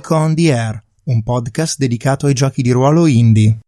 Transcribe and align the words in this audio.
Indico 0.00 0.14
on 0.14 0.34
the 0.34 0.50
Air, 0.50 0.82
un 1.04 1.22
podcast 1.22 1.76
dedicato 1.76 2.24
ai 2.24 2.32
giochi 2.32 2.62
di 2.62 2.70
ruolo 2.70 3.06
indie. 3.06 3.58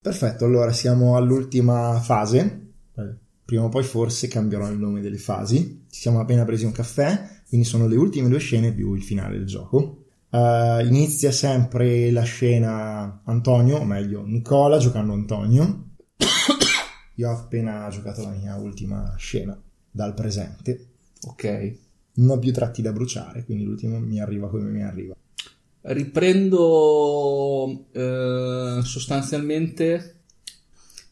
Perfetto, 0.00 0.44
allora 0.44 0.72
siamo 0.72 1.16
all'ultima 1.16 1.98
fase. 1.98 2.72
Eh, 2.94 3.16
prima 3.44 3.64
o 3.64 3.68
poi 3.68 3.82
forse 3.82 4.28
cambierò 4.28 4.70
il 4.70 4.78
nome 4.78 5.00
delle 5.00 5.18
fasi. 5.18 5.86
Ci 5.90 6.00
siamo 6.02 6.20
appena 6.20 6.44
presi 6.44 6.64
un 6.64 6.70
caffè, 6.70 7.28
quindi 7.48 7.66
sono 7.66 7.88
le 7.88 7.96
ultime 7.96 8.28
due 8.28 8.38
scene 8.38 8.72
più 8.72 8.94
il 8.94 9.02
finale 9.02 9.38
del 9.38 9.46
gioco. 9.46 10.04
Uh, 10.30 10.78
inizia 10.84 11.32
sempre 11.32 12.12
la 12.12 12.22
scena 12.22 13.22
Antonio, 13.24 13.78
o 13.78 13.84
meglio 13.84 14.24
Nicola 14.24 14.78
giocando 14.78 15.14
Antonio. 15.14 15.94
Io 17.16 17.28
ho 17.28 17.32
appena 17.32 17.88
giocato 17.90 18.22
la 18.22 18.30
mia 18.30 18.54
ultima 18.54 19.14
scena 19.16 19.60
dal 19.90 20.14
presente. 20.14 20.90
Ok. 21.26 21.88
Non 22.14 22.36
ho 22.36 22.38
più 22.38 22.52
tratti 22.52 22.82
da 22.82 22.92
bruciare, 22.92 23.44
quindi 23.44 23.64
l'ultimo 23.64 23.98
mi 23.98 24.20
arriva 24.20 24.48
come 24.48 24.68
mi 24.68 24.82
arriva. 24.82 25.14
Riprendo 25.82 26.56
eh, 27.92 28.80
sostanzialmente 28.82 30.16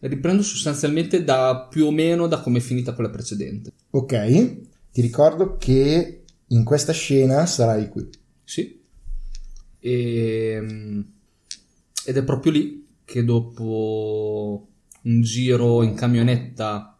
riprendo 0.00 0.42
sostanzialmente 0.42 1.24
da 1.24 1.66
più 1.68 1.86
o 1.86 1.90
meno 1.90 2.28
da 2.28 2.40
come 2.40 2.58
è 2.58 2.60
finita 2.60 2.92
quella 2.92 3.10
precedente. 3.10 3.72
Ok, 3.90 4.56
ti 4.92 5.00
ricordo 5.00 5.56
che 5.56 6.22
in 6.46 6.64
questa 6.64 6.92
scena 6.92 7.46
sarai 7.46 7.88
qui. 7.88 8.08
Sì. 8.44 8.80
E, 9.80 10.50
ehm, 10.52 11.06
ed 12.04 12.16
è 12.16 12.24
proprio 12.24 12.52
lì 12.52 12.86
che 13.04 13.24
dopo 13.24 14.68
un 15.02 15.22
giro 15.22 15.82
in 15.82 15.94
camionetta, 15.94 16.96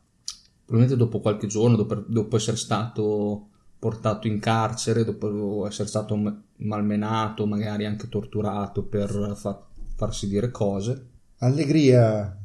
probabilmente 0.65 1.03
dopo 1.03 1.21
qualche 1.21 1.47
giorno, 1.47 1.77
dopo, 1.77 1.95
dopo 1.95 2.37
essere 2.37 2.57
stato 2.57 3.48
portato 3.79 4.27
in 4.27 4.39
carcere, 4.41 5.05
dopo 5.05 5.67
essere 5.67 5.89
stato 5.89 6.43
malmenato, 6.57 7.47
magari 7.47 7.85
anche 7.85 8.09
torturato 8.09 8.83
per 8.83 9.35
fa- 9.37 9.65
farsi 9.95 10.29
dire 10.29 10.51
cose. 10.51 11.07
Allegria! 11.39 12.37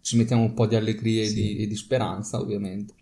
Ci 0.00 0.16
mettiamo 0.16 0.42
un 0.42 0.54
po' 0.54 0.66
di 0.66 0.76
allegria 0.76 1.24
sì. 1.24 1.30
e, 1.30 1.34
di, 1.34 1.62
e 1.62 1.66
di 1.66 1.76
speranza, 1.76 2.40
ovviamente. 2.40 2.94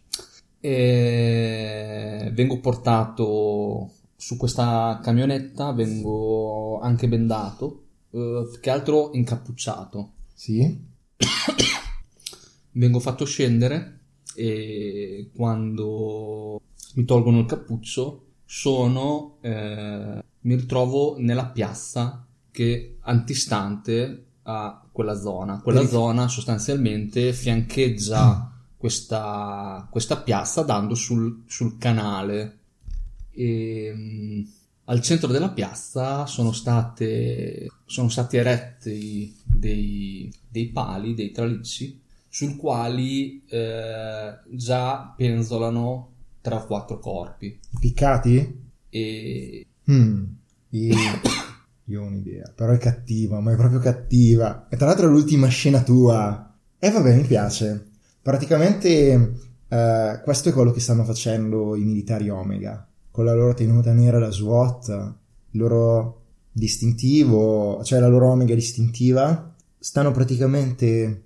E 0.61 2.31
vengo 2.35 2.61
portato 2.61 3.91
su 4.17 4.37
questa 4.37 5.01
camionetta, 5.03 5.73
vengo 5.73 6.79
anche 6.81 7.09
bendato, 7.09 7.85
eh, 8.11 8.49
che 8.61 8.71
altro 8.71 9.11
incappucciato. 9.13 10.13
Sì. 10.35 10.91
vengo 12.73 13.01
fatto 13.01 13.25
scendere 13.25 14.01
e 14.35 15.31
quando 15.35 16.61
mi 16.95 17.05
tolgono 17.05 17.41
il 17.41 17.47
cappuccio 17.47 18.27
sono 18.45 19.39
eh, 19.41 20.23
mi 20.41 20.55
ritrovo 20.55 21.17
nella 21.19 21.47
piazza 21.47 22.27
che 22.51 22.97
antistante 23.01 24.27
a 24.43 24.85
quella 24.91 25.15
zona 25.15 25.61
quella 25.61 25.81
Perché? 25.81 25.95
zona 25.95 26.29
sostanzialmente 26.29 27.33
fiancheggia 27.33 28.51
questa, 28.77 29.87
questa 29.91 30.17
piazza 30.17 30.63
dando 30.63 30.95
sul, 30.95 31.45
sul 31.47 31.79
canale 31.79 32.59
e 33.31 33.91
um, 33.95 34.47
al 34.85 35.01
centro 35.01 35.29
della 35.29 35.51
piazza 35.51 36.27
sono, 36.27 36.53
state, 36.53 37.69
sono 37.87 38.09
stati 38.09 38.37
eretti 38.37 39.35
dei, 39.45 40.33
dei 40.49 40.67
pali, 40.67 41.15
dei 41.15 41.31
tralicci 41.31 42.01
sul 42.29 42.57
quali 42.57 43.45
eh, 43.47 44.39
già 44.51 45.15
penzolano 45.17 46.12
tre 46.43 46.55
o 46.57 46.67
quattro 46.67 46.99
corpi. 46.99 47.59
Piccati? 47.81 48.71
E... 48.91 49.67
Mm, 49.91 50.25
io, 50.71 50.95
io 51.87 52.03
ho 52.03 52.05
un'idea, 52.05 52.53
però 52.55 52.73
è 52.73 52.79
cattiva, 52.79 53.41
ma 53.41 53.53
è 53.53 53.57
proprio 53.57 53.79
cattiva. 53.79 54.67
E 54.69 54.77
tra 54.77 54.87
l'altro 54.87 55.07
è 55.07 55.11
l'ultima 55.11 55.47
scena 55.47 55.83
tua. 55.83 56.55
E 56.79 56.87
eh, 56.87 56.91
vabbè, 56.91 57.17
mi 57.17 57.23
piace. 57.23 57.87
Praticamente 58.21 59.39
eh, 59.69 60.21
questo 60.23 60.49
è 60.49 60.53
quello 60.53 60.73
che 60.73 60.81
stanno 60.81 61.05
facendo 61.05 61.77
i 61.77 61.85
militari 61.85 62.29
Omega. 62.29 62.87
Con 63.11 63.25
la 63.25 63.35
loro 63.35 63.55
tenuta 63.55 63.93
nera, 63.93 64.19
la 64.19 64.31
SWAT, 64.31 64.89
il 65.51 65.61
loro 65.61 66.21
distintivo, 66.51 67.83
cioè 67.85 68.01
la 68.01 68.09
loro 68.09 68.31
Omega 68.31 68.55
distintiva, 68.55 69.55
stanno 69.79 70.11
praticamente 70.11 71.25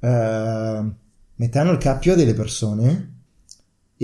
eh, 0.00 0.92
mettendo 1.36 1.72
il 1.72 1.78
cappio 1.78 2.14
delle 2.16 2.34
persone 2.34 3.13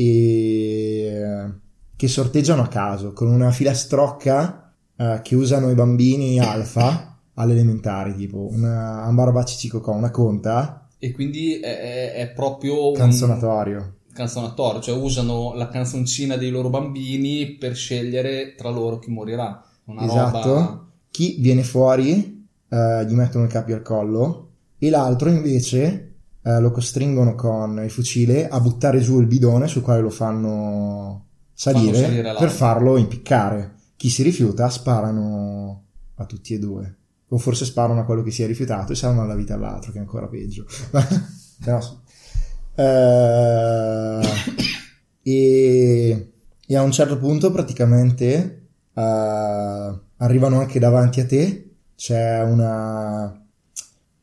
e 0.00 1.52
che 1.94 2.08
sorteggiano 2.08 2.62
a 2.62 2.68
caso 2.68 3.12
con 3.12 3.28
una 3.28 3.50
filastrocca 3.50 4.72
eh, 4.96 5.20
che 5.22 5.34
usano 5.34 5.68
i 5.70 5.74
bambini 5.74 6.40
alfa 6.40 7.18
all'elementare, 7.34 8.14
tipo 8.14 8.48
una 8.50 9.02
Ambarba 9.02 9.44
Cicicocò, 9.44 9.92
una 9.92 10.10
conta. 10.10 10.88
E 10.98 11.12
quindi 11.12 11.60
è, 11.60 12.14
è 12.14 12.30
proprio 12.30 12.92
canzonatorio. 12.92 13.78
Un 14.08 14.14
canzonatorio, 14.14 14.80
cioè 14.80 14.98
usano 14.98 15.52
la 15.54 15.68
canzoncina 15.68 16.36
dei 16.36 16.48
loro 16.50 16.70
bambini 16.70 17.56
per 17.56 17.76
scegliere 17.76 18.54
tra 18.54 18.70
loro 18.70 18.98
chi 18.98 19.10
morirà. 19.10 19.62
Una 19.84 20.02
esatto. 20.02 20.54
Roba... 20.54 20.86
Chi 21.10 21.36
viene 21.40 21.62
fuori 21.62 22.46
eh, 22.70 23.04
gli 23.06 23.12
mettono 23.12 23.44
il 23.44 23.50
cappio 23.50 23.74
al 23.74 23.82
collo 23.82 24.48
e 24.78 24.88
l'altro 24.88 25.28
invece 25.28 26.09
eh, 26.42 26.60
lo 26.60 26.70
costringono 26.70 27.34
con 27.34 27.80
il 27.82 27.90
fucile 27.90 28.48
a 28.48 28.60
buttare 28.60 29.00
giù 29.00 29.20
il 29.20 29.26
bidone 29.26 29.68
sul 29.68 29.82
quale 29.82 30.00
lo 30.00 30.10
fanno 30.10 31.26
salire, 31.52 31.92
fanno 31.92 32.06
salire 32.06 32.34
per 32.38 32.50
farlo 32.50 32.96
impiccare. 32.96 33.74
Chi 33.96 34.08
si 34.08 34.22
rifiuta 34.22 34.70
sparano 34.70 35.84
a 36.14 36.24
tutti 36.24 36.54
e 36.54 36.58
due. 36.58 36.96
O 37.28 37.38
forse 37.38 37.64
sparano 37.64 38.00
a 38.00 38.04
quello 38.04 38.22
che 38.22 38.30
si 38.30 38.42
è 38.42 38.46
rifiutato 38.46 38.92
e 38.92 38.96
salvano 38.96 39.28
la 39.28 39.34
vita 39.34 39.54
all'altro, 39.54 39.92
che 39.92 39.98
è 39.98 40.00
ancora 40.00 40.26
peggio. 40.26 40.64
Però, 41.62 41.78
eh, 42.74 44.20
e, 45.22 46.32
e, 46.66 46.76
a 46.76 46.82
un 46.82 46.90
certo 46.90 47.18
punto 47.18 47.52
praticamente 47.52 48.68
eh, 48.94 50.00
arrivano 50.16 50.58
anche 50.58 50.78
davanti 50.78 51.20
a 51.20 51.26
te. 51.26 51.66
C'è 51.94 52.42
una 52.42 53.39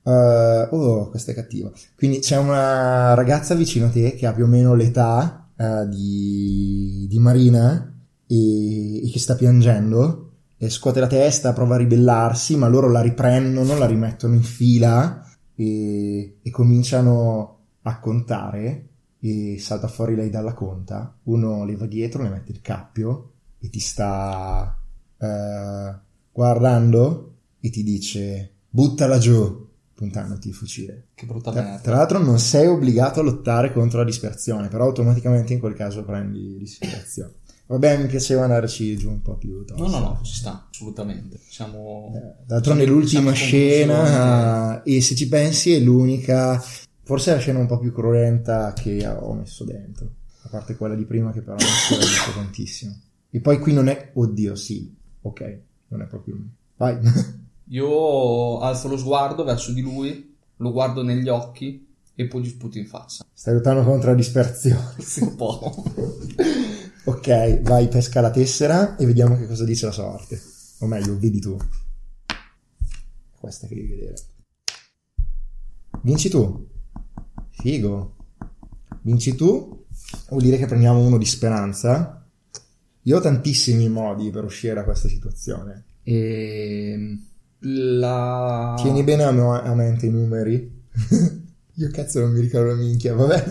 Uh, 0.08 0.74
oh, 0.74 1.10
questa 1.10 1.34
è 1.34 1.36
cattiva. 1.36 1.70
Quindi 1.98 2.20
c'è 2.20 2.38
una 2.38 3.14
ragazza 3.14 3.56
vicino 3.56 3.88
a 3.88 3.90
te 3.90 4.16
che 4.16 4.26
ha 4.26 4.32
più 4.32 4.46
o 4.46 4.48
meno 4.48 4.74
l'età 4.74 5.50
uh, 5.54 5.86
di, 5.86 7.08
di, 7.10 7.20
Marina 7.20 7.94
e, 8.26 9.06
e, 9.06 9.12
che 9.12 9.20
sta 9.20 9.36
piangendo 9.36 10.32
e 10.56 10.70
scuote 10.70 11.02
la 11.02 11.08
testa, 11.08 11.52
prova 11.52 11.76
a 11.76 11.80
ribellarsi, 11.80 12.56
ma 12.56 12.70
loro 12.70 12.90
la 12.90 13.02
riprendono, 13.02 13.78
la 13.78 13.86
rimettono 13.86 14.34
in 14.34 14.44
fila 14.44 15.28
e, 15.54 16.38
e 16.42 16.50
cominciano 16.52 17.58
a 17.82 18.00
contare 18.00 18.88
e 19.20 19.58
salta 19.60 19.90
fuori 19.90 20.16
lei 20.16 20.30
dalla 20.30 20.54
conta. 20.54 21.18
Uno 21.24 21.66
le 21.66 21.76
va 21.76 21.86
dietro, 21.86 22.24
le 22.24 22.30
mette 22.30 22.54
il 22.54 22.62
cappio 22.62 23.32
e 23.60 23.70
ti 23.70 23.82
sta 23.82 24.74
uh, 25.18 26.00
guardando 26.32 27.34
e 27.60 27.70
ti 27.70 27.84
dice 27.84 28.54
buttala 28.70 29.18
giù 29.18 29.67
puntandoti 29.98 30.50
il 30.50 30.54
fucile. 30.54 31.08
Che 31.16 31.26
brutta 31.26 31.52
tra. 31.52 31.80
Tra 31.80 31.96
l'altro 31.96 32.20
non 32.20 32.38
sei 32.38 32.68
obbligato 32.68 33.20
a 33.20 33.24
lottare 33.24 33.74
contro 33.74 33.98
la 33.98 34.06
disperazione, 34.06 34.68
però 34.68 34.86
automaticamente 34.86 35.54
in 35.54 35.60
quel 35.60 35.74
caso 35.74 36.04
prendi 36.04 36.60
l'ispirazione. 36.60 37.34
Vabbè, 37.66 37.98
mi 37.98 38.06
piaceva 38.06 38.44
andarci 38.44 38.96
giù 38.96 39.10
un 39.10 39.24
po' 39.24 39.38
più. 39.38 39.66
Tosto. 39.66 39.84
No, 39.84 39.90
no, 39.90 40.00
no, 40.00 40.20
ci 40.22 40.36
sta, 40.36 40.68
assolutamente. 40.70 41.40
Siamo... 41.50 42.14
Eh, 42.16 42.44
d'altronde 42.46 42.86
l'ultima 42.86 43.32
scena, 43.32 44.84
e 44.84 45.02
se 45.02 45.16
ci 45.16 45.28
pensi 45.28 45.74
è 45.74 45.80
l'unica, 45.80 46.64
forse 47.04 47.32
è 47.32 47.34
la 47.34 47.40
scena 47.40 47.58
un 47.58 47.66
po' 47.66 47.80
più 47.80 47.92
cruenta 47.92 48.72
che 48.74 49.06
ho 49.08 49.34
messo 49.34 49.64
dentro, 49.64 50.12
a 50.44 50.50
parte 50.50 50.78
quella 50.78 50.96
di 50.96 51.06
prima 51.06 51.32
che 51.32 51.42
però 51.42 51.58
non 51.58 51.68
si 51.68 51.96
è 51.96 52.34
tantissimo. 52.36 52.96
E 53.32 53.40
poi 53.42 53.60
qui 53.60 53.74
non 53.74 53.88
è, 53.88 54.12
oddio, 54.14 54.56
sì, 54.56 54.96
ok, 55.22 55.60
non 55.88 56.04
è 56.04 56.06
proprio... 56.06 56.38
Vai. 56.78 57.00
Io 57.70 58.60
alzo 58.60 58.88
lo 58.88 58.98
sguardo 58.98 59.44
verso 59.44 59.72
di 59.72 59.82
lui, 59.82 60.36
lo 60.58 60.72
guardo 60.72 61.04
negli 61.04 61.28
occhi 61.28 61.86
e 62.16 62.26
poi 62.28 62.42
gli 62.42 62.50
sputo 62.50 62.78
in 62.78 62.88
faccia. 62.88 63.26
Stai 63.34 63.56
lottando 63.56 63.84
contro 63.84 64.10
la 64.12 64.16
disperazione. 64.16 64.96
Sì, 65.04 65.22
un 65.22 65.36
po'. 65.36 65.84
ok, 67.06 67.62
vai, 67.62 67.88
pesca 67.90 68.22
la 68.22 68.32
tessera 68.32 68.96
e 68.96 69.06
vediamo 69.06 69.38
che 69.38 69.48
cosa 69.48 69.66
dice 69.66 69.86
la 69.86 69.92
sorte. 69.92 70.42
O 70.80 70.88
meglio, 70.88 71.18
vedi 71.18 71.40
tu. 71.40 71.58
Questa 73.38 73.68
che 73.68 73.76
devi 73.76 73.88
vedere. 73.88 74.16
Vinci 76.02 76.30
tu. 76.30 76.68
Figo. 77.50 78.16
Vinci 79.02 79.36
tu. 79.36 79.86
Vuol 80.30 80.42
dire 80.42 80.58
che 80.58 80.66
prendiamo 80.68 81.06
uno 81.06 81.18
di 81.18 81.26
speranza. 81.26 82.26
Io 83.02 83.18
ho 83.18 83.22
tantissimi 83.22 83.90
modi 83.90 84.30
per 84.30 84.44
uscire 84.44 84.74
da 84.74 84.84
questa 84.84 85.08
situazione. 85.08 85.86
E 86.04 86.92
ehm, 86.92 87.28
la... 87.60 88.74
Tieni 88.78 89.04
bene 89.04 89.24
a, 89.24 89.32
me- 89.32 89.62
a 89.62 89.74
mente 89.74 90.06
i 90.06 90.10
numeri. 90.10 90.82
Io 91.80 91.90
cazzo 91.92 92.20
non 92.22 92.32
mi 92.32 92.40
ricordo 92.40 92.76
minchia, 92.76 93.14
vabbè. 93.14 93.46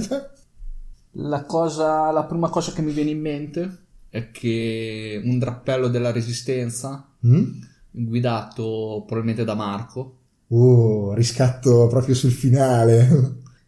La 1.19 1.45
cosa, 1.45 2.11
la 2.11 2.25
prima 2.25 2.49
cosa 2.49 2.73
che 2.73 2.83
mi 2.83 2.93
viene 2.93 3.11
in 3.11 3.21
mente 3.21 3.77
è 4.09 4.31
che 4.31 5.21
un 5.25 5.39
drappello 5.39 5.89
della 5.89 6.13
resistenza 6.13 7.09
Mm? 7.27 7.45
guidato 7.91 9.03
probabilmente 9.07 9.43
da 9.45 9.55
Marco 9.55 10.19
Oh, 10.49 11.13
riscatto 11.15 11.87
proprio 11.89 12.15
sul 12.15 12.31
finale. 12.31 13.09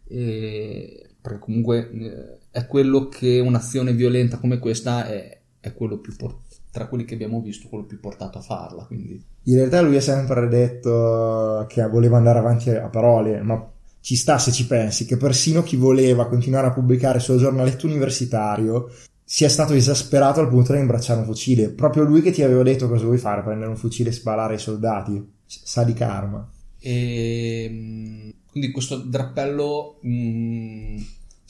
e- 0.07 1.09
perché 1.21 1.39
comunque 1.39 1.89
eh, 1.91 2.37
è 2.51 2.65
quello 2.67 3.09
che 3.09 3.39
un'azione 3.39 3.91
violenta 3.93 4.37
come 4.37 4.59
questa 4.59 5.05
è, 5.07 5.41
è 5.59 5.73
quello 5.73 5.97
più 5.97 6.15
por- 6.15 6.37
tra 6.71 6.87
quelli 6.87 7.05
che 7.05 7.15
abbiamo 7.15 7.41
visto 7.41 7.67
quello 7.67 7.85
più 7.85 7.99
portato 7.99 8.37
a 8.37 8.41
farla 8.41 8.83
quindi 8.83 9.21
In 9.43 9.55
realtà 9.55 9.81
lui 9.81 9.95
ha 9.95 10.01
sempre 10.01 10.47
detto 10.47 11.65
che 11.67 11.85
voleva 11.87 12.17
andare 12.17 12.39
avanti 12.39 12.69
a 12.69 12.87
parole, 12.89 13.41
ma 13.41 13.71
ci 14.01 14.15
sta 14.15 14.37
se 14.37 14.51
ci 14.51 14.65
pensi 14.67 15.05
che 15.05 15.17
persino 15.17 15.63
chi 15.63 15.75
voleva 15.75 16.27
continuare 16.27 16.67
a 16.67 16.71
pubblicare 16.71 17.17
il 17.17 17.23
suo 17.23 17.37
giornaletto 17.37 17.85
universitario 17.85 18.89
sia 19.23 19.49
stato 19.49 19.73
esasperato 19.73 20.39
al 20.39 20.49
punto 20.49 20.71
da 20.73 20.79
imbracciare 20.79 21.19
un 21.19 21.25
fucile. 21.25 21.69
Proprio 21.69 22.03
lui 22.03 22.21
che 22.21 22.31
ti 22.31 22.41
aveva 22.41 22.63
detto 22.63 22.87
cosa 22.87 23.05
vuoi 23.05 23.19
fare, 23.19 23.43
prendere 23.43 23.69
un 23.69 23.77
fucile 23.77 24.09
e 24.09 24.13
sparare 24.13 24.53
ai 24.53 24.59
soldati. 24.59 25.33
Sa 25.45 25.83
di 25.83 25.93
karma. 25.93 26.47
e 26.79 27.67
mm, 27.69 28.29
quindi 28.51 28.71
questo 28.71 28.97
drappello 28.97 29.99
mm, 30.05 30.97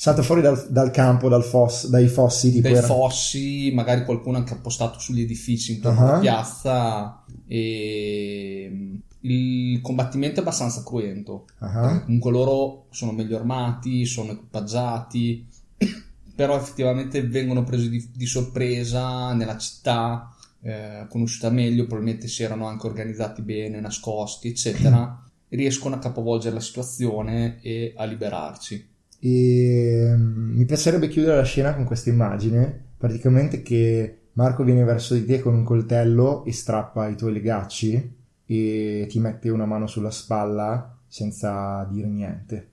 Salta 0.01 0.21
fuori 0.21 0.39
dal, 0.39 0.67
dal 0.69 0.91
campo, 0.91 1.27
dal 1.27 1.43
foss- 1.43 1.87
dai 1.89 2.07
fossi, 2.07 2.53
tipo 2.53 2.69
dai 2.69 2.77
era- 2.77 2.87
fossi, 2.87 3.69
magari 3.73 4.05
qualcuno 4.05 4.37
anche 4.37 4.53
appostato 4.53 4.97
sugli 4.97 5.19
edifici 5.19 5.73
intorno 5.73 5.99
Ah. 5.99 6.09
alla 6.11 6.19
piazza 6.19 7.25
e 7.45 8.69
mm, 8.71 8.95
il 9.23 9.81
combattimento 9.81 10.37
è 10.39 10.41
abbastanza 10.41 10.83
cruento. 10.83 11.47
Perché 11.59 12.05
comunque 12.05 12.31
loro 12.31 12.85
sono 12.91 13.11
meglio 13.11 13.35
armati, 13.35 14.05
sono 14.05 14.31
equipaggiati, 14.31 15.45
però 16.33 16.55
effettivamente 16.55 17.21
vengono 17.27 17.65
presi 17.65 17.89
di, 17.89 18.09
di 18.15 18.25
sorpresa 18.25 19.33
nella 19.33 19.57
città, 19.57 20.33
eh, 20.61 21.07
conosciuta 21.09 21.49
meglio, 21.49 21.85
probabilmente 21.87 22.29
si 22.29 22.41
erano 22.41 22.67
anche 22.67 22.87
organizzati 22.87 23.41
bene, 23.41 23.81
nascosti, 23.81 24.47
eccetera, 24.47 25.21
riescono 25.49 25.95
a 25.95 25.99
capovolgere 25.99 26.53
la 26.55 26.61
situazione 26.61 27.59
e 27.61 27.93
a 27.97 28.05
liberarci. 28.05 28.88
E 29.19 30.13
mm, 30.15 30.55
mi 30.55 30.65
piacerebbe 30.65 31.07
chiudere 31.07 31.35
la 31.35 31.43
scena 31.43 31.75
con 31.75 31.83
questa 31.83 32.09
immagine, 32.09 32.87
praticamente 32.97 33.61
che 33.61 34.19
Marco 34.33 34.63
viene 34.63 34.83
verso 34.83 35.13
di 35.13 35.25
te 35.25 35.39
con 35.39 35.53
un 35.53 35.63
coltello 35.63 36.45
e 36.45 36.53
strappa 36.53 37.07
i 37.07 37.15
tuoi 37.15 37.33
legacci 37.33 38.17
e 38.45 39.05
ti 39.09 39.19
mette 39.19 39.49
una 39.49 39.65
mano 39.65 39.85
sulla 39.85 40.11
spalla 40.11 40.97
senza 41.07 41.87
dire 41.91 42.07
niente. 42.07 42.69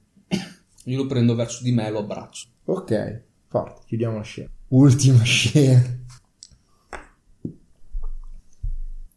Io 0.85 0.99
lo 0.99 1.07
prendo 1.07 1.35
verso 1.35 1.65
di 1.65 1.73
me 1.73 1.89
e 1.89 1.91
lo 1.91 2.01
abbraccio. 2.01 2.49
Ok, 2.67 3.23
forte, 3.49 3.83
chiudiamo 3.87 4.19
la 4.19 4.23
scena. 4.23 4.49
Ultima 4.69 5.23
scena. 5.25 5.83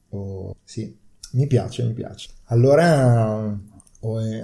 Oh, 0.10 0.56
sì, 0.64 0.98
mi 1.34 1.46
piace, 1.46 1.84
mi 1.84 1.94
piace. 1.94 2.30
Allora, 2.46 3.56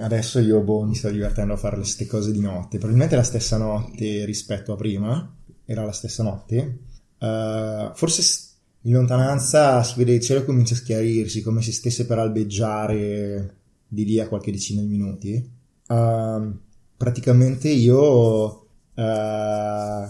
adesso 0.06 0.38
io 0.38 0.60
boh, 0.62 0.84
mi 0.84 0.94
sto 0.94 1.10
divertendo 1.10 1.52
a 1.52 1.56
fare 1.56 1.76
queste 1.76 2.06
cose 2.06 2.32
di 2.32 2.40
notte. 2.40 2.78
Probabilmente 2.78 3.16
la 3.16 3.22
stessa 3.22 3.56
notte 3.56 4.24
rispetto 4.24 4.72
a 4.72 4.76
prima. 4.76 5.34
Era 5.64 5.84
la 5.84 5.92
stessa 5.92 6.22
notte. 6.22 6.78
Eh, 7.18 7.90
forse 7.92 8.44
in 8.82 8.92
lontananza 8.92 9.82
si 9.82 9.94
vede 9.98 10.14
il 10.14 10.20
cielo 10.20 10.44
comincia 10.44 10.74
a 10.74 10.76
schiarirsi, 10.76 11.42
come 11.42 11.60
se 11.60 11.72
stesse 11.72 12.06
per 12.06 12.18
albeggiare 12.18 13.56
di 13.88 14.04
lì 14.04 14.20
a 14.20 14.28
qualche 14.28 14.52
decina 14.52 14.80
di 14.80 14.86
minuti. 14.86 15.50
Ehm, 15.88 16.60
praticamente 16.96 17.68
io 17.68 18.66
eh, 18.94 20.06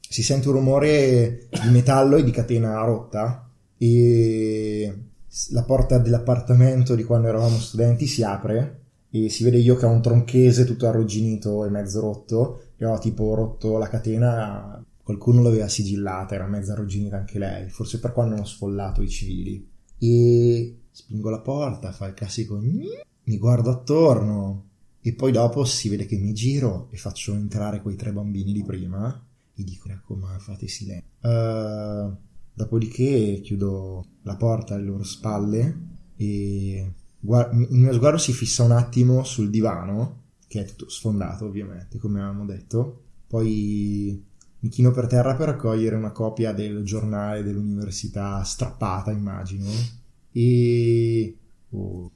si 0.00 0.22
sente 0.22 0.48
un 0.48 0.54
rumore 0.54 1.48
di 1.62 1.68
metallo 1.70 2.16
e 2.16 2.24
di 2.24 2.30
catena 2.30 2.80
rotta 2.84 3.50
e 3.76 5.05
la 5.50 5.62
porta 5.64 5.98
dell'appartamento 5.98 6.94
di 6.94 7.04
quando 7.04 7.28
eravamo 7.28 7.56
studenti 7.58 8.06
si 8.06 8.22
apre 8.22 8.80
e 9.10 9.28
si 9.28 9.44
vede 9.44 9.58
io 9.58 9.76
che 9.76 9.86
ho 9.86 9.90
un 9.90 10.02
tronchese 10.02 10.64
tutto 10.64 10.86
arrugginito 10.86 11.64
e 11.64 11.70
mezzo 11.70 12.00
rotto 12.00 12.62
e 12.76 12.84
ho 12.84 12.98
tipo 12.98 13.34
rotto 13.34 13.78
la 13.78 13.88
catena 13.88 14.84
qualcuno 15.02 15.42
l'aveva 15.42 15.68
sigillata 15.68 16.34
era 16.34 16.46
mezza 16.46 16.72
arrugginita 16.72 17.16
anche 17.16 17.38
lei 17.38 17.68
forse 17.68 18.00
per 18.00 18.12
quando 18.12 18.34
hanno 18.34 18.44
sfollato 18.44 19.02
i 19.02 19.08
civili 19.08 19.68
e 19.98 20.78
spingo 20.90 21.30
la 21.30 21.40
porta 21.40 21.92
fa 21.92 22.06
il 22.06 22.14
classico 22.14 22.58
mi 22.58 23.38
guardo 23.38 23.70
attorno 23.70 24.64
e 25.00 25.12
poi 25.12 25.30
dopo 25.30 25.64
si 25.64 25.88
vede 25.88 26.06
che 26.06 26.16
mi 26.16 26.32
giro 26.32 26.88
e 26.90 26.96
faccio 26.96 27.32
entrare 27.32 27.80
quei 27.80 27.94
tre 27.94 28.12
bambini 28.12 28.52
di 28.52 28.64
prima 28.64 29.24
e 29.58 29.64
dico, 29.64 29.88
raccomando, 29.88 30.38
fate 30.38 30.68
silenzio. 30.68 31.08
Eh, 31.22 32.10
dopodiché 32.56 33.40
chiudo 33.44 34.04
la 34.22 34.34
porta 34.36 34.74
alle 34.74 34.84
loro 34.84 35.04
spalle 35.04 35.80
e 36.16 36.92
gua- 37.20 37.50
il 37.52 37.68
mio 37.70 37.92
sguardo 37.92 38.18
si 38.18 38.32
fissa 38.32 38.62
un 38.62 38.72
attimo 38.72 39.22
sul 39.24 39.50
divano, 39.50 40.22
che 40.48 40.62
è 40.62 40.64
tutto 40.64 40.88
sfondato 40.88 41.44
ovviamente, 41.44 41.98
come 41.98 42.20
avevamo 42.20 42.46
detto. 42.46 43.02
Poi 43.26 44.24
mi 44.60 44.68
chino 44.70 44.90
per 44.90 45.06
terra 45.06 45.34
per 45.34 45.48
raccogliere 45.48 45.96
una 45.96 46.12
copia 46.12 46.52
del 46.52 46.82
giornale 46.82 47.42
dell'università 47.42 48.42
strappata, 48.42 49.10
immagino. 49.10 49.68
E... 50.32 51.36
oh, 51.70 52.10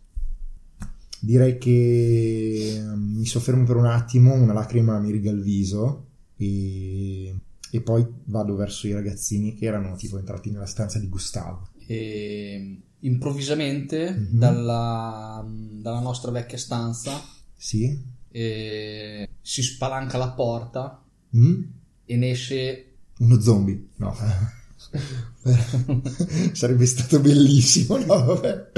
Direi 1.22 1.58
che 1.58 2.80
mm, 2.80 3.18
mi 3.18 3.26
soffermo 3.26 3.64
per 3.64 3.76
un 3.76 3.84
attimo, 3.84 4.32
una 4.32 4.54
lacrima 4.54 4.98
mi 4.98 5.10
riga 5.10 5.30
il 5.30 5.42
viso 5.42 6.06
e, 6.36 7.36
e 7.70 7.80
poi 7.80 8.06
vado 8.24 8.54
verso 8.56 8.86
i 8.86 8.92
ragazzini 8.92 9.54
che 9.54 9.66
erano 9.66 9.96
tipo 9.96 10.18
entrati 10.18 10.50
nella 10.50 10.66
stanza 10.66 10.98
di 10.98 11.08
Gustavo. 11.08 11.68
E 11.86 12.80
improvvisamente 13.00 14.10
Mhm. 14.10 14.38
dalla, 14.38 15.44
dalla 15.46 16.00
nostra 16.00 16.30
vecchia 16.30 16.58
stanza 16.58 17.20
Sì? 17.56 17.98
eh, 18.32 19.28
si 19.40 19.62
spalanca 19.62 20.18
la 20.18 20.30
porta 20.30 21.02
Mm? 21.36 21.62
e 22.04 22.16
ne 22.16 22.30
esce 22.30 22.84
Uno 23.18 23.40
zombie? 23.40 23.86
No. 23.96 24.14
Sarebbe 26.52 26.86
stato 26.86 27.20
bellissimo, 27.20 27.96
no? 27.98 28.24
Vabbè. 28.24 28.70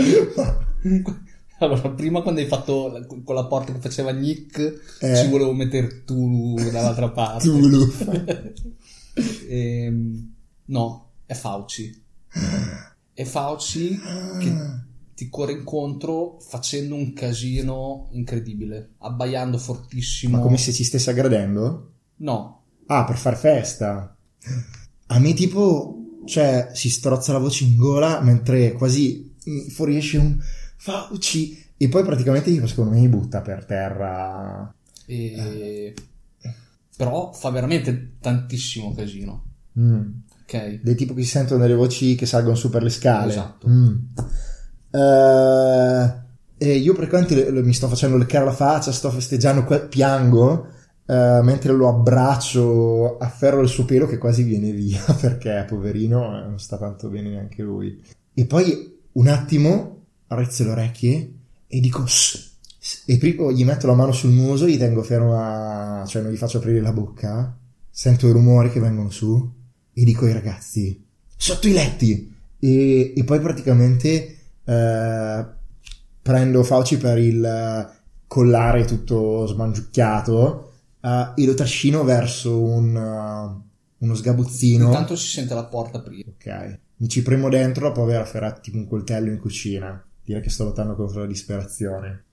allora 1.60 1.90
prima 1.90 2.22
quando 2.22 2.40
hai 2.40 2.46
fatto 2.48 3.06
con 3.24 3.34
la 3.34 3.46
porta 3.46 3.72
che 3.72 3.78
faceva 3.78 4.10
Nick 4.10 4.58
Eh. 5.00 5.16
ci 5.16 5.28
volevo 5.28 5.52
mettere 5.52 6.02
tu 6.04 6.54
dall'altra 6.56 7.10
parte 7.10 7.44
Tulu. 7.48 7.92
Ehm, 9.48 10.34
no 10.66 11.10
è 11.26 11.34
Fauci 11.34 12.02
è 13.14 13.24
Fauci 13.24 14.00
che 14.40 14.56
ti 15.14 15.28
corre 15.28 15.52
incontro 15.52 16.38
facendo 16.40 16.94
un 16.94 17.12
casino 17.12 18.08
incredibile 18.12 18.92
abbaiando 18.98 19.58
fortissimo 19.58 20.36
Ma 20.36 20.42
come 20.42 20.56
se 20.56 20.72
ci 20.72 20.84
stesse 20.84 21.10
aggredendo? 21.10 21.92
no 22.16 22.62
Ah, 22.86 23.04
per 23.04 23.16
far 23.16 23.36
festa. 23.38 24.14
A 25.06 25.18
me 25.18 25.32
tipo, 25.34 26.20
cioè, 26.26 26.70
si 26.74 26.90
strozza 26.90 27.32
la 27.32 27.38
voce 27.38 27.64
in 27.64 27.76
gola 27.76 28.20
mentre 28.20 28.72
quasi 28.72 29.34
fuoriesce 29.70 30.18
un 30.18 30.38
Fauci 30.76 31.70
e 31.76 31.88
poi 31.88 32.02
praticamente 32.04 32.50
tipo, 32.50 32.66
secondo 32.66 32.90
me 32.90 33.00
mi 33.00 33.08
butta 33.08 33.40
per 33.40 33.64
terra. 33.64 34.74
E- 35.06 35.94
Però 36.96 37.32
fa 37.32 37.50
veramente 37.50 38.16
tantissimo 38.20 38.92
casino. 38.94 39.44
Mm. 39.78 40.10
Ok? 40.42 40.80
Dei 40.82 40.94
tipo 40.94 41.14
che 41.14 41.22
si 41.22 41.28
sentono 41.28 41.60
delle 41.62 41.74
voci 41.74 42.14
che 42.14 42.26
salgono 42.26 42.54
su 42.54 42.68
per 42.70 42.82
le 42.82 42.90
scale. 42.90 43.30
Esatto. 43.32 43.68
Mm. 43.68 43.96
Eh, 44.90 46.20
e 46.58 46.76
io 46.76 46.94
praticamente 46.94 47.34
le- 47.34 47.50
le- 47.50 47.62
mi 47.62 47.72
sto 47.72 47.88
facendo 47.88 48.16
leccare 48.16 48.44
la 48.44 48.52
faccia, 48.52 48.92
sto 48.92 49.10
festeggiando, 49.10 49.64
piango, 49.88 50.66
eh, 51.06 51.40
mentre 51.42 51.72
lo 51.72 51.88
abbraccio, 51.88 53.16
afferro 53.18 53.62
il 53.62 53.68
suo 53.68 53.84
pelo 53.84 54.06
che 54.06 54.18
quasi 54.18 54.42
viene 54.44 54.70
via 54.70 55.02
perché 55.20 55.64
poverino 55.68 56.38
eh, 56.38 56.46
non 56.46 56.58
sta 56.58 56.76
tanto 56.78 57.08
bene 57.08 57.30
neanche 57.30 57.62
lui. 57.62 58.00
E 58.34 58.44
poi 58.46 59.00
un 59.12 59.26
attimo 59.28 60.04
arrezzo 60.28 60.62
le 60.64 60.70
orecchie 60.70 61.32
e 61.66 61.80
dico 61.80 62.06
"Shh", 62.06 62.50
e 63.06 63.18
prima 63.18 63.50
gli 63.50 63.64
metto 63.64 63.86
la 63.86 63.94
mano 63.94 64.12
sul 64.12 64.30
muso, 64.30 64.66
gli 64.66 64.78
tengo 64.78 65.02
fermo 65.02 65.36
a... 65.38 66.04
cioè 66.06 66.22
non 66.22 66.32
gli 66.32 66.36
faccio 66.36 66.58
aprire 66.58 66.80
la 66.80 66.92
bocca, 66.92 67.56
sento 67.90 68.28
i 68.28 68.32
rumori 68.32 68.70
che 68.70 68.80
vengono 68.80 69.10
su 69.10 69.52
e 69.92 70.04
dico 70.04 70.24
ai 70.24 70.32
ragazzi 70.32 71.10
sotto 71.42 71.66
i 71.66 71.72
letti! 71.72 72.32
E, 72.60 73.12
e 73.16 73.24
poi 73.24 73.40
praticamente 73.40 74.36
eh, 74.64 75.46
prendo 76.22 76.62
Fauci 76.62 76.98
per 76.98 77.18
il 77.18 77.44
eh, 77.44 78.00
collare 78.28 78.84
tutto 78.84 79.46
smangiucchiato 79.46 80.72
eh, 81.00 81.32
e 81.34 81.44
lo 81.44 81.54
trascino 81.54 82.04
verso 82.04 82.62
un, 82.62 82.96
eh, 82.96 83.68
uno 83.98 84.14
sgabuzzino. 84.14 84.86
Intanto 84.86 85.16
si 85.16 85.26
sente 85.26 85.54
la 85.54 85.64
porta 85.64 85.98
aprire. 85.98 86.30
ok. 86.36 86.78
Mi 86.98 87.08
ci 87.08 87.22
premo 87.22 87.48
dentro 87.48 87.88
dopo 87.88 88.04
aver 88.04 88.20
afferrato 88.20 88.60
tipo 88.60 88.76
un 88.76 88.86
coltello 88.86 89.30
in 89.30 89.40
cucina. 89.40 90.00
Direi 90.24 90.40
che 90.40 90.50
sto 90.50 90.62
lottando 90.62 90.94
contro 90.94 91.22
la 91.22 91.26
disperazione 91.26 92.26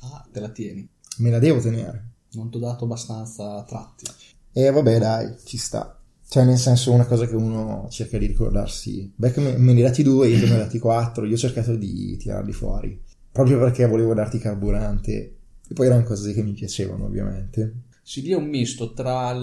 Ah, 0.00 0.26
te 0.30 0.40
la 0.40 0.48
tieni. 0.48 0.88
me 1.18 1.30
la 1.30 1.38
devo 1.38 1.60
tenere 1.60 2.10
Non 2.32 2.50
ti 2.50 2.56
ho 2.56 2.60
dato 2.60 2.84
abbastanza 2.84 3.62
tratti. 3.64 4.04
E 4.52 4.70
vabbè, 4.70 4.98
dai, 4.98 5.34
ci 5.44 5.56
sta. 5.56 5.98
Cioè, 6.28 6.44
nel 6.44 6.58
senso, 6.58 6.92
una 6.92 7.04
cosa 7.04 7.26
che 7.26 7.34
uno 7.34 7.88
cerca 7.90 8.16
di 8.16 8.26
ricordarsi. 8.26 9.12
Beh, 9.14 9.32
me, 9.36 9.56
me 9.58 9.72
ne 9.72 9.80
hai 9.80 9.86
dati 9.88 10.02
due, 10.02 10.28
io 10.28 10.40
te 10.40 10.46
ne 10.46 10.54
ho 10.54 10.58
dati 10.58 10.78
quattro, 10.78 11.26
io 11.26 11.34
ho 11.34 11.38
cercato 11.38 11.76
di 11.76 12.16
tirarli 12.16 12.52
fuori. 12.52 12.98
Proprio 13.30 13.58
perché 13.58 13.86
volevo 13.86 14.14
darti 14.14 14.38
carburante. 14.38 15.12
E 15.68 15.74
poi 15.74 15.86
erano 15.86 16.04
cose 16.04 16.32
che 16.32 16.42
mi 16.42 16.52
piacevano, 16.52 17.04
ovviamente. 17.04 17.74
Si 18.02 18.22
dia 18.22 18.36
un 18.38 18.46
misto 18.46 18.92
tra... 18.94 19.34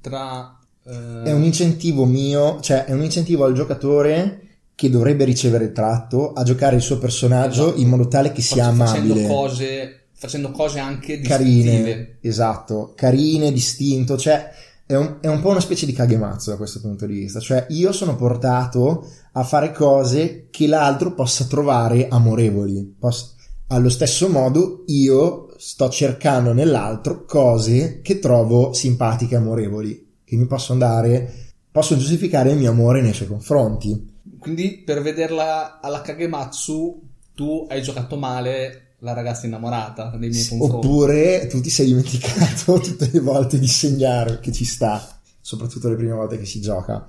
tra 0.00 0.58
eh, 0.84 1.22
È 1.24 1.32
un 1.32 1.42
incentivo 1.42 2.04
mio, 2.06 2.60
cioè 2.60 2.84
è 2.84 2.92
un 2.92 3.02
incentivo 3.02 3.44
al 3.44 3.54
giocatore 3.54 4.47
che 4.78 4.90
dovrebbe 4.90 5.24
ricevere 5.24 5.64
il 5.64 5.72
tratto 5.72 6.32
a 6.34 6.44
giocare 6.44 6.76
il 6.76 6.82
suo 6.82 6.98
personaggio 6.98 7.64
Esatto. 7.66 7.80
in 7.80 7.88
modo 7.88 8.06
tale 8.06 8.30
che 8.30 8.42
sia 8.42 8.62
fac- 8.62 8.74
amabile. 8.74 9.14
Facendo 9.14 9.34
cose, 9.34 10.00
facendo 10.12 10.50
cose 10.52 10.78
anche 10.78 11.18
carine, 11.20 11.62
distintive. 11.72 12.18
esatto, 12.20 12.92
carine, 12.94 13.50
distinto, 13.50 14.16
cioè 14.16 14.48
è 14.86 14.94
un, 14.94 15.16
è 15.20 15.26
un 15.26 15.40
po' 15.40 15.48
una 15.48 15.58
specie 15.58 15.84
di 15.84 15.92
kagematsu 15.92 16.50
da 16.50 16.56
questo 16.56 16.80
punto 16.80 17.06
di 17.06 17.14
vista, 17.14 17.40
cioè 17.40 17.66
io 17.70 17.90
sono 17.90 18.14
portato 18.14 19.04
a 19.32 19.42
fare 19.42 19.72
cose 19.72 20.46
che 20.48 20.68
l'altro 20.68 21.12
possa 21.12 21.46
trovare 21.46 22.06
amorevoli, 22.06 22.94
Poss- 23.00 23.34
allo 23.70 23.88
stesso 23.88 24.28
modo 24.28 24.84
io 24.86 25.48
sto 25.56 25.88
cercando 25.88 26.52
nell'altro 26.52 27.24
cose 27.24 27.98
che 28.00 28.20
trovo 28.20 28.72
simpatiche 28.74 29.34
e 29.34 29.38
amorevoli, 29.38 30.06
che 30.22 30.36
mi 30.36 30.46
possono 30.46 30.78
dare, 30.78 31.32
possono 31.72 31.98
giustificare 31.98 32.52
il 32.52 32.58
mio 32.58 32.70
amore 32.70 33.02
nei 33.02 33.12
suoi 33.12 33.26
confronti. 33.26 34.14
Quindi 34.38 34.82
per 34.84 35.02
vederla 35.02 35.80
alla 35.80 36.00
Kagematsu 36.00 37.08
tu 37.34 37.66
hai 37.68 37.82
giocato 37.82 38.16
male 38.16 38.94
la 39.00 39.12
ragazza 39.12 39.46
innamorata 39.46 40.16
dei 40.18 40.30
miei 40.30 40.46
confronti. 40.46 40.86
Oppure 40.86 41.46
tu 41.46 41.60
ti 41.60 41.70
sei 41.70 41.86
dimenticato 41.86 42.78
tutte 42.80 43.08
le 43.12 43.20
volte 43.20 43.58
di 43.58 43.68
segnare 43.68 44.40
che 44.40 44.52
ci 44.52 44.64
sta, 44.64 45.20
soprattutto 45.40 45.88
le 45.88 45.96
prime 45.96 46.14
volte 46.14 46.38
che 46.38 46.46
si 46.46 46.60
gioca. 46.60 47.06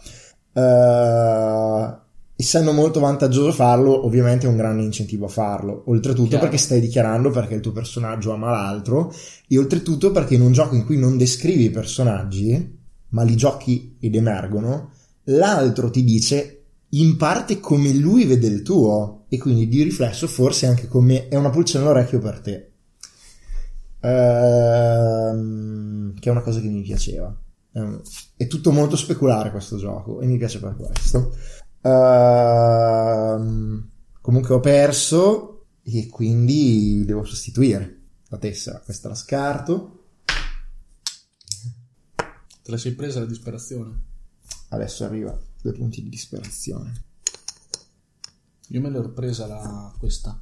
Eh, 0.54 1.98
essendo 2.36 2.74
molto 2.74 3.00
vantaggioso 3.00 3.52
farlo, 3.52 4.06
ovviamente 4.06 4.46
è 4.46 4.50
un 4.50 4.58
grande 4.58 4.84
incentivo 4.84 5.26
a 5.26 5.30
farlo. 5.30 5.84
Oltretutto 5.88 6.30
Chiaro. 6.30 6.44
perché 6.44 6.58
stai 6.58 6.80
dichiarando 6.80 7.32
perché 7.32 7.56
il 7.56 7.62
tuo 7.62 7.72
personaggio 7.72 8.34
ama 8.34 8.52
l'altro, 8.52 9.12
e 9.48 9.58
oltretutto 9.58 10.12
perché 10.12 10.36
in 10.36 10.42
un 10.42 10.52
gioco 10.52 10.76
in 10.76 10.86
cui 10.86 10.98
non 10.98 11.18
descrivi 11.18 11.66
i 11.66 11.72
personaggi, 11.72 12.78
ma 13.10 13.24
li 13.24 13.36
giochi 13.36 13.98
ed 14.00 14.16
emergono, 14.16 14.92
l'altro 15.24 15.90
ti 15.90 16.04
dice 16.04 16.59
in 16.90 17.18
parte 17.18 17.60
come 17.60 17.94
lui 17.94 18.26
vede 18.26 18.48
il 18.48 18.62
tuo, 18.64 19.20
e 19.30 19.38
quindi 19.38 19.68
di 19.68 19.84
riflesso 19.84 20.28
forse 20.28 20.66
anche 20.66 20.88
come 20.88 21.28
è 21.28 21.36
una 21.36 21.52
pulce 21.52 21.78
nell'orecchio 21.78 22.20
per 22.20 22.40
te. 22.42 22.72
Ehm, 24.02 25.40
che 26.20 26.30
è 26.30 26.32
una 26.32 26.42
cosa 26.42 26.60
che 26.60 26.68
mi 26.68 26.82
piaceva. 26.82 27.36
Ehm, 27.74 28.02
È 28.36 28.48
tutto 28.48 28.72
molto 28.72 28.96
speculare 28.96 29.52
questo 29.52 29.78
gioco 29.78 30.20
e 30.22 30.26
mi 30.26 30.38
piace 30.38 30.60
per 30.60 30.76
questo. 30.76 31.36
Ehm, 31.82 32.70
comunque 34.22 34.56
ho 34.56 34.60
perso 34.60 35.66
e 35.84 36.08
quindi 36.08 37.04
devo 37.06 37.24
sostituire 37.24 37.98
la 38.30 38.38
tessera. 38.38 38.80
Questa 38.80 39.10
la 39.10 39.16
scarto. 39.16 39.98
Te 42.64 42.72
la 42.72 42.78
sei 42.78 42.94
presa 42.94 43.20
la 43.20 43.26
disperazione? 43.26 44.08
Adesso 44.70 45.04
arriva 45.04 45.38
due 45.62 45.72
punti 45.74 46.04
di 46.04 46.10
disperazione. 46.10 47.04
Io 48.70 48.82
me 48.82 48.90
l'ho 48.90 49.10
presa 49.12 49.48
la... 49.48 49.94
questa. 49.98 50.40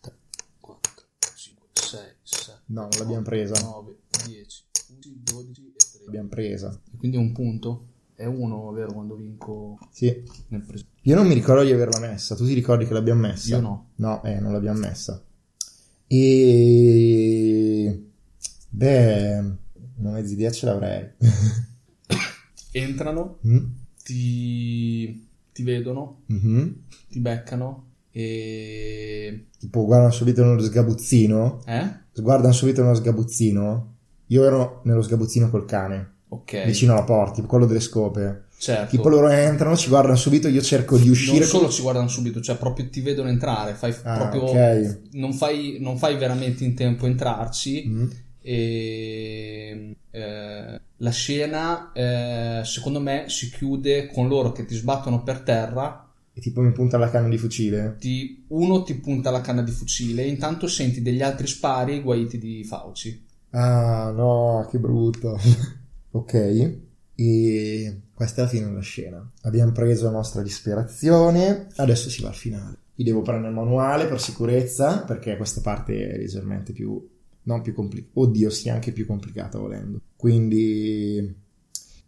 3, 0.00 0.12
4, 0.60 1.04
5, 1.34 1.68
6, 1.72 1.98
7. 2.22 2.60
No, 2.66 2.82
non 2.82 2.90
l'abbiamo 2.98 3.22
presa. 3.22 3.60
9, 3.60 3.96
10, 4.26 4.64
11, 4.90 5.20
12 5.24 5.60
e 5.60 5.76
13. 5.76 6.04
L'abbiamo 6.04 6.28
presa. 6.28 6.80
E 6.92 6.96
quindi 6.96 7.16
è 7.16 7.20
un 7.20 7.32
punto? 7.32 7.88
È 8.14 8.26
uno, 8.26 8.70
vero, 8.70 8.92
quando 8.92 9.16
vinco 9.16 9.76
Sì. 9.90 10.22
nel 10.48 10.62
preso. 10.62 10.84
Io 11.02 11.16
non 11.16 11.26
mi 11.26 11.34
ricordo 11.34 11.64
di 11.64 11.72
averla 11.72 11.98
messa. 11.98 12.36
Tu 12.36 12.46
ti 12.46 12.52
ricordi 12.54 12.86
che 12.86 12.92
l'abbiamo 12.92 13.22
messa? 13.22 13.56
Io 13.56 13.60
no. 13.60 13.90
No, 13.96 14.22
eh, 14.22 14.38
non 14.38 14.52
l'abbiamo 14.52 14.78
messa. 14.78 15.20
E... 16.06 18.08
Beh, 18.68 19.38
una 19.96 20.10
mezza 20.12 20.32
idea 20.32 20.50
ce 20.52 20.66
l'avrei. 20.66 21.10
Entrano, 22.72 23.38
Mm? 23.46 23.66
Ti, 24.04 25.26
ti 25.52 25.62
vedono, 25.62 26.20
Mhm. 26.26 26.74
ti 27.10 27.18
beccano 27.20 27.86
e... 28.12 29.46
Tipo, 29.58 29.84
guardano 29.86 30.10
subito 30.12 30.44
nello 30.44 30.60
sgabuzzino. 30.62 31.62
Eh? 31.66 32.02
Guardano 32.20 32.52
subito 32.52 32.82
nello 32.82 32.94
sgabuzzino. 32.94 33.92
Io 34.28 34.44
ero 34.44 34.80
nello 34.84 35.02
sgabuzzino 35.02 35.50
col 35.50 35.64
cane, 35.64 36.12
Ok. 36.28 36.64
vicino 36.66 36.92
alla 36.92 37.02
porta, 37.04 37.34
tipo 37.36 37.46
quello 37.48 37.66
delle 37.66 37.80
scope. 37.80 38.42
Certo. 38.56 38.96
Tipo 38.96 39.08
loro 39.08 39.28
entrano, 39.28 39.76
ci 39.76 39.88
guardano 39.88 40.16
subito, 40.16 40.48
io 40.48 40.62
cerco 40.62 40.96
di 40.96 41.08
uscire. 41.08 41.40
non 41.40 41.48
solo 41.48 41.62
con- 41.64 41.72
ci 41.72 41.82
guardano 41.82 42.08
subito, 42.08 42.40
cioè 42.40 42.56
proprio 42.56 42.88
ti 42.88 43.00
vedono 43.00 43.28
entrare, 43.28 43.74
fai 43.74 43.94
Ah, 44.04 44.28
proprio... 44.28 44.42
ok. 44.42 44.98
Non, 45.12 45.32
fai, 45.34 45.78
non 45.80 45.98
fai 45.98 46.16
veramente 46.16 46.64
in 46.64 46.74
tempo 46.74 47.04
a 47.04 47.08
entrarci 47.08 47.84
Mm. 47.86 48.10
E 48.44 49.96
eh, 50.10 50.80
la 50.96 51.10
scena 51.10 51.92
eh, 51.92 52.60
secondo 52.64 53.00
me 53.00 53.24
si 53.28 53.50
chiude 53.50 54.06
con 54.08 54.28
loro 54.28 54.52
che 54.52 54.64
ti 54.64 54.74
sbattono 54.74 55.22
per 55.22 55.40
terra 55.40 56.08
E 56.32 56.40
tipo 56.40 56.60
mi 56.60 56.72
punta 56.72 56.98
la 56.98 57.10
canna 57.10 57.28
di 57.28 57.38
fucile. 57.38 57.96
ti- 57.98 58.44
uno 58.48 58.82
ti 58.82 58.94
punta 58.94 59.30
la 59.30 59.40
canna 59.40 59.62
di 59.62 59.70
fucile 59.72 60.22
e 60.24 60.28
intanto 60.28 60.66
senti 60.66 61.02
degli 61.02 61.22
altri 61.22 61.46
spari 61.46 62.00
guaiti 62.00 62.38
di 62.38 62.64
Fauci 62.64 63.22
Ah, 63.56 64.10
no, 64.10 64.66
che 64.68 64.78
brutto. 64.78 65.38
ok. 66.10 66.76
E 67.14 68.00
questa 68.12 68.40
è 68.40 68.44
la 68.44 68.50
fine 68.50 68.66
della 68.66 68.80
scena. 68.80 69.30
Abbiamo 69.42 69.70
preso 69.70 70.06
la 70.06 70.10
nostra 70.10 70.42
disperazione. 70.42 71.68
Adesso 71.76 72.10
si 72.10 72.20
va 72.20 72.28
al 72.30 72.34
finale. 72.34 72.76
Vi 72.96 73.04
devo 73.04 73.22
prendere 73.22 73.50
il 73.50 73.54
manuale 73.54 74.06
per 74.06 74.20
sicurezza, 74.20 75.02
perché 75.04 75.36
questa 75.36 75.60
parte 75.60 76.08
è 76.14 76.16
leggermente 76.16 76.72
più. 76.72 77.00
Non 77.44 77.62
più 77.62 77.74
complicata. 77.74 78.20
Oddio, 78.20 78.50
sì, 78.50 78.68
anche 78.68 78.92
più 78.92 79.06
complicata 79.06 79.58
volendo. 79.58 80.00
Quindi. 80.16 81.42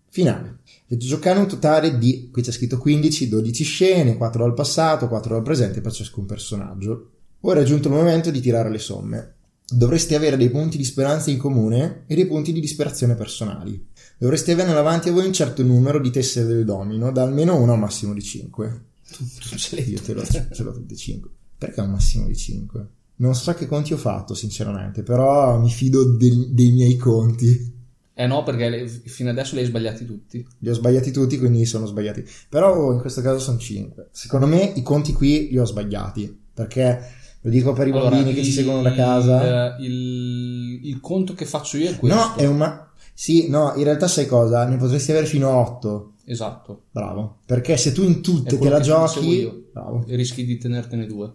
Finale. 0.08 0.60
Avete 0.86 1.04
giocato 1.04 1.40
un 1.40 1.48
totale 1.48 1.98
di. 1.98 2.30
Qui 2.30 2.42
c'è 2.42 2.52
scritto 2.52 2.78
15, 2.78 3.28
12 3.28 3.64
scene, 3.64 4.16
4 4.16 4.42
dal 4.42 4.54
passato, 4.54 5.08
4 5.08 5.34
dal 5.34 5.42
presente 5.42 5.80
per 5.80 5.92
ciascun 5.92 6.26
personaggio. 6.26 7.10
Ora 7.40 7.60
è 7.60 7.64
giunto 7.64 7.88
il 7.88 7.94
momento 7.94 8.30
di 8.30 8.40
tirare 8.40 8.70
le 8.70 8.78
somme. 8.78 9.34
Dovreste 9.68 10.14
avere 10.14 10.36
dei 10.36 10.48
punti 10.48 10.76
di 10.76 10.84
speranza 10.84 11.30
in 11.30 11.38
comune 11.38 12.04
e 12.06 12.14
dei 12.14 12.26
punti 12.26 12.52
di 12.52 12.60
disperazione 12.60 13.14
personali. 13.14 13.88
Dovreste 14.16 14.52
avere 14.52 14.72
davanti 14.72 15.08
a 15.08 15.12
voi 15.12 15.26
un 15.26 15.32
certo 15.32 15.62
numero 15.62 16.00
di 16.00 16.10
tessere 16.10 16.46
del 16.46 16.64
domino, 16.64 17.10
da 17.12 17.22
almeno 17.22 17.60
1 17.60 17.72
a 17.72 17.74
un 17.74 17.80
massimo 17.80 18.14
di 18.14 18.22
5. 18.22 18.84
tu, 19.10 19.24
tu 19.24 19.56
ce 19.56 19.76
l'hai 19.76 19.90
Io 19.90 20.00
te 20.00 20.14
l'ho, 20.14 20.24
ce 20.24 20.62
l'ho 20.62 20.72
tutte 20.72 20.94
5. 20.94 21.30
Perché 21.58 21.80
un 21.80 21.90
massimo 21.90 22.26
di 22.26 22.36
5? 22.36 22.88
Non 23.18 23.34
so 23.34 23.52
che 23.54 23.66
conti 23.66 23.92
ho 23.92 23.96
fatto, 23.96 24.34
sinceramente, 24.34 25.02
però 25.02 25.58
mi 25.58 25.70
fido 25.70 26.04
del- 26.16 26.48
dei 26.50 26.70
miei 26.72 26.96
conti. 26.96 27.74
eh 28.18 28.26
no 28.26 28.42
perché 28.44 28.68
le- 28.70 28.88
fino 28.88 29.28
adesso 29.28 29.54
li 29.54 29.60
hai 29.60 29.66
sbagliati 29.66 30.06
tutti 30.06 30.46
Li 30.60 30.70
ho 30.70 30.72
sbagliati 30.74 31.10
tutti, 31.10 31.38
quindi 31.38 31.66
sono 31.66 31.84
sbagliati. 31.86 32.24
Però 32.48 32.92
in 32.92 33.00
questo 33.00 33.20
caso 33.20 33.38
sono 33.38 33.58
5. 33.58 34.08
Secondo 34.10 34.46
me 34.46 34.72
i 34.74 34.82
conti 34.82 35.12
qui 35.12 35.48
li 35.50 35.58
ho 35.58 35.64
sbagliati, 35.66 36.34
perché 36.54 36.98
lo 37.42 37.50
dico 37.50 37.72
per 37.74 37.88
i 37.88 37.90
Allora, 37.90 38.10
bambini 38.10 38.32
che 38.34 38.42
ci 38.42 38.48
il- 38.48 38.54
seguono 38.54 38.80
da 38.82 38.92
casa. 38.94 39.76
il, 39.80 40.80
il 40.86 41.00
conto 41.00 41.34
che 41.34 41.44
faccio 41.44 41.76
io 41.76 41.90
è 41.90 41.96
questo 41.96 42.18
No, 42.18 42.34
è 42.36 42.46
un 42.46 42.56
ma- 42.56 42.90
Sì, 43.12 43.48
no, 43.48 43.72
in 43.76 43.84
realtà 43.84 44.08
sai 44.08 44.26
cosa? 44.26 44.66
Ne 44.66 44.76
potresti 44.76 45.10
avere 45.10 45.26
fino 45.26 45.48
a 45.50 45.56
8. 45.56 46.12
esatto 46.26 46.82
Bravo. 46.90 47.38
Perché 47.46 47.76
se 47.76 47.92
tu 47.92 48.02
in 48.02 48.20
tutte 48.22 48.58
te 48.58 48.68
la 48.68 48.80
giochi... 48.80 49.26
io. 49.28 49.64
Bravo. 49.72 50.04
e 50.06 50.16
rischi 50.16 50.44
di 50.46 50.56
tenertene 50.58 51.06
due 51.06 51.32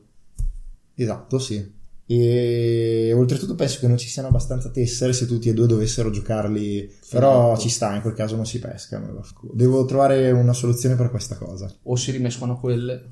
Esatto, 1.01 1.39
sì. 1.39 1.79
E 2.05 3.13
oltretutto 3.15 3.55
penso 3.55 3.79
che 3.79 3.87
non 3.87 3.97
ci 3.97 4.09
siano 4.09 4.27
abbastanza 4.27 4.69
tessere 4.69 5.13
se 5.13 5.25
tutti 5.25 5.47
e 5.47 5.53
due 5.53 5.65
dovessero 5.67 6.09
giocarli. 6.09 6.93
Però 7.09 7.51
Esatto. 7.53 7.61
ci 7.61 7.69
sta, 7.69 7.95
in 7.95 8.01
quel 8.01 8.13
caso 8.13 8.35
non 8.35 8.45
si 8.45 8.59
pescano. 8.59 9.21
Devo 9.53 9.85
trovare 9.85 10.29
una 10.31 10.51
soluzione 10.53 10.95
per 10.95 11.09
questa 11.09 11.35
cosa. 11.35 11.73
o 11.83 11.95
si 11.95 12.11
rimescono 12.11 12.59
quelle 12.59 13.07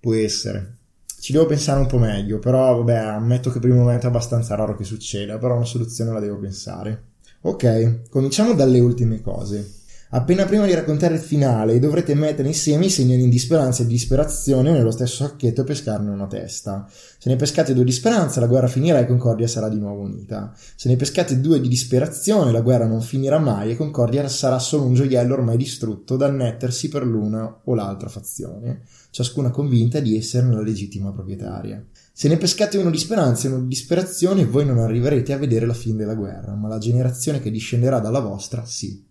Può 0.00 0.14
essere. 0.14 0.76
Ci 1.20 1.32
devo 1.32 1.44
pensare 1.46 1.78
un 1.80 1.86
po' 1.86 1.98
meglio, 1.98 2.38
però 2.38 2.76
vabbè, 2.78 2.96
ammetto 2.96 3.50
che 3.50 3.58
per 3.60 3.68
il 3.68 3.76
momento 3.76 4.06
è 4.06 4.08
abbastanza 4.08 4.54
raro 4.54 4.74
che 4.74 4.84
succeda, 4.84 5.36
però 5.38 5.54
una 5.54 5.66
soluzione 5.66 6.10
la 6.10 6.18
devo 6.20 6.38
pensare. 6.38 7.02
Ok, 7.42 8.08
cominciamo 8.08 8.54
dalle 8.54 8.80
ultime 8.80 9.20
cose. 9.20 9.79
Appena 10.12 10.44
prima 10.44 10.66
di 10.66 10.74
raccontare 10.74 11.14
il 11.14 11.20
finale, 11.20 11.78
dovrete 11.78 12.14
mettere 12.14 12.48
insieme 12.48 12.86
i 12.86 12.90
segnali 12.90 13.28
di 13.28 13.38
speranza 13.38 13.84
e 13.84 13.86
di 13.86 13.92
disperazione 13.92 14.72
nello 14.72 14.90
stesso 14.90 15.24
sacchetto 15.24 15.60
e 15.60 15.64
pescarne 15.64 16.10
una 16.10 16.26
testa. 16.26 16.84
Se 16.90 17.28
ne 17.28 17.36
pescate 17.36 17.74
due 17.74 17.84
di 17.84 17.92
speranza, 17.92 18.40
la 18.40 18.48
guerra 18.48 18.66
finirà 18.66 18.98
e 18.98 19.06
Concordia 19.06 19.46
sarà 19.46 19.68
di 19.68 19.78
nuovo 19.78 20.02
unita. 20.02 20.52
Se 20.74 20.88
ne 20.88 20.96
pescate 20.96 21.40
due 21.40 21.60
di 21.60 21.68
disperazione, 21.68 22.50
la 22.50 22.60
guerra 22.60 22.88
non 22.88 23.02
finirà 23.02 23.38
mai 23.38 23.70
e 23.70 23.76
Concordia 23.76 24.26
sarà 24.26 24.58
solo 24.58 24.82
un 24.82 24.94
gioiello 24.94 25.34
ormai 25.34 25.56
distrutto 25.56 26.16
da 26.16 26.26
annettersi 26.26 26.88
per 26.88 27.06
l'una 27.06 27.60
o 27.62 27.74
l'altra 27.76 28.08
fazione, 28.08 28.82
ciascuna 29.10 29.50
convinta 29.50 30.00
di 30.00 30.16
esserne 30.16 30.56
la 30.56 30.62
legittima 30.62 31.12
proprietaria. 31.12 31.86
Se 32.12 32.26
ne 32.26 32.36
pescate 32.36 32.78
uno 32.78 32.90
di 32.90 32.98
speranza 32.98 33.46
e 33.46 33.52
uno 33.52 33.60
di 33.60 33.68
disperazione, 33.68 34.44
voi 34.44 34.66
non 34.66 34.78
arriverete 34.78 35.32
a 35.32 35.38
vedere 35.38 35.66
la 35.66 35.72
fine 35.72 35.98
della 35.98 36.16
guerra, 36.16 36.56
ma 36.56 36.66
la 36.66 36.78
generazione 36.78 37.40
che 37.40 37.52
discenderà 37.52 38.00
dalla 38.00 38.18
vostra 38.18 38.64
sì. 38.64 39.06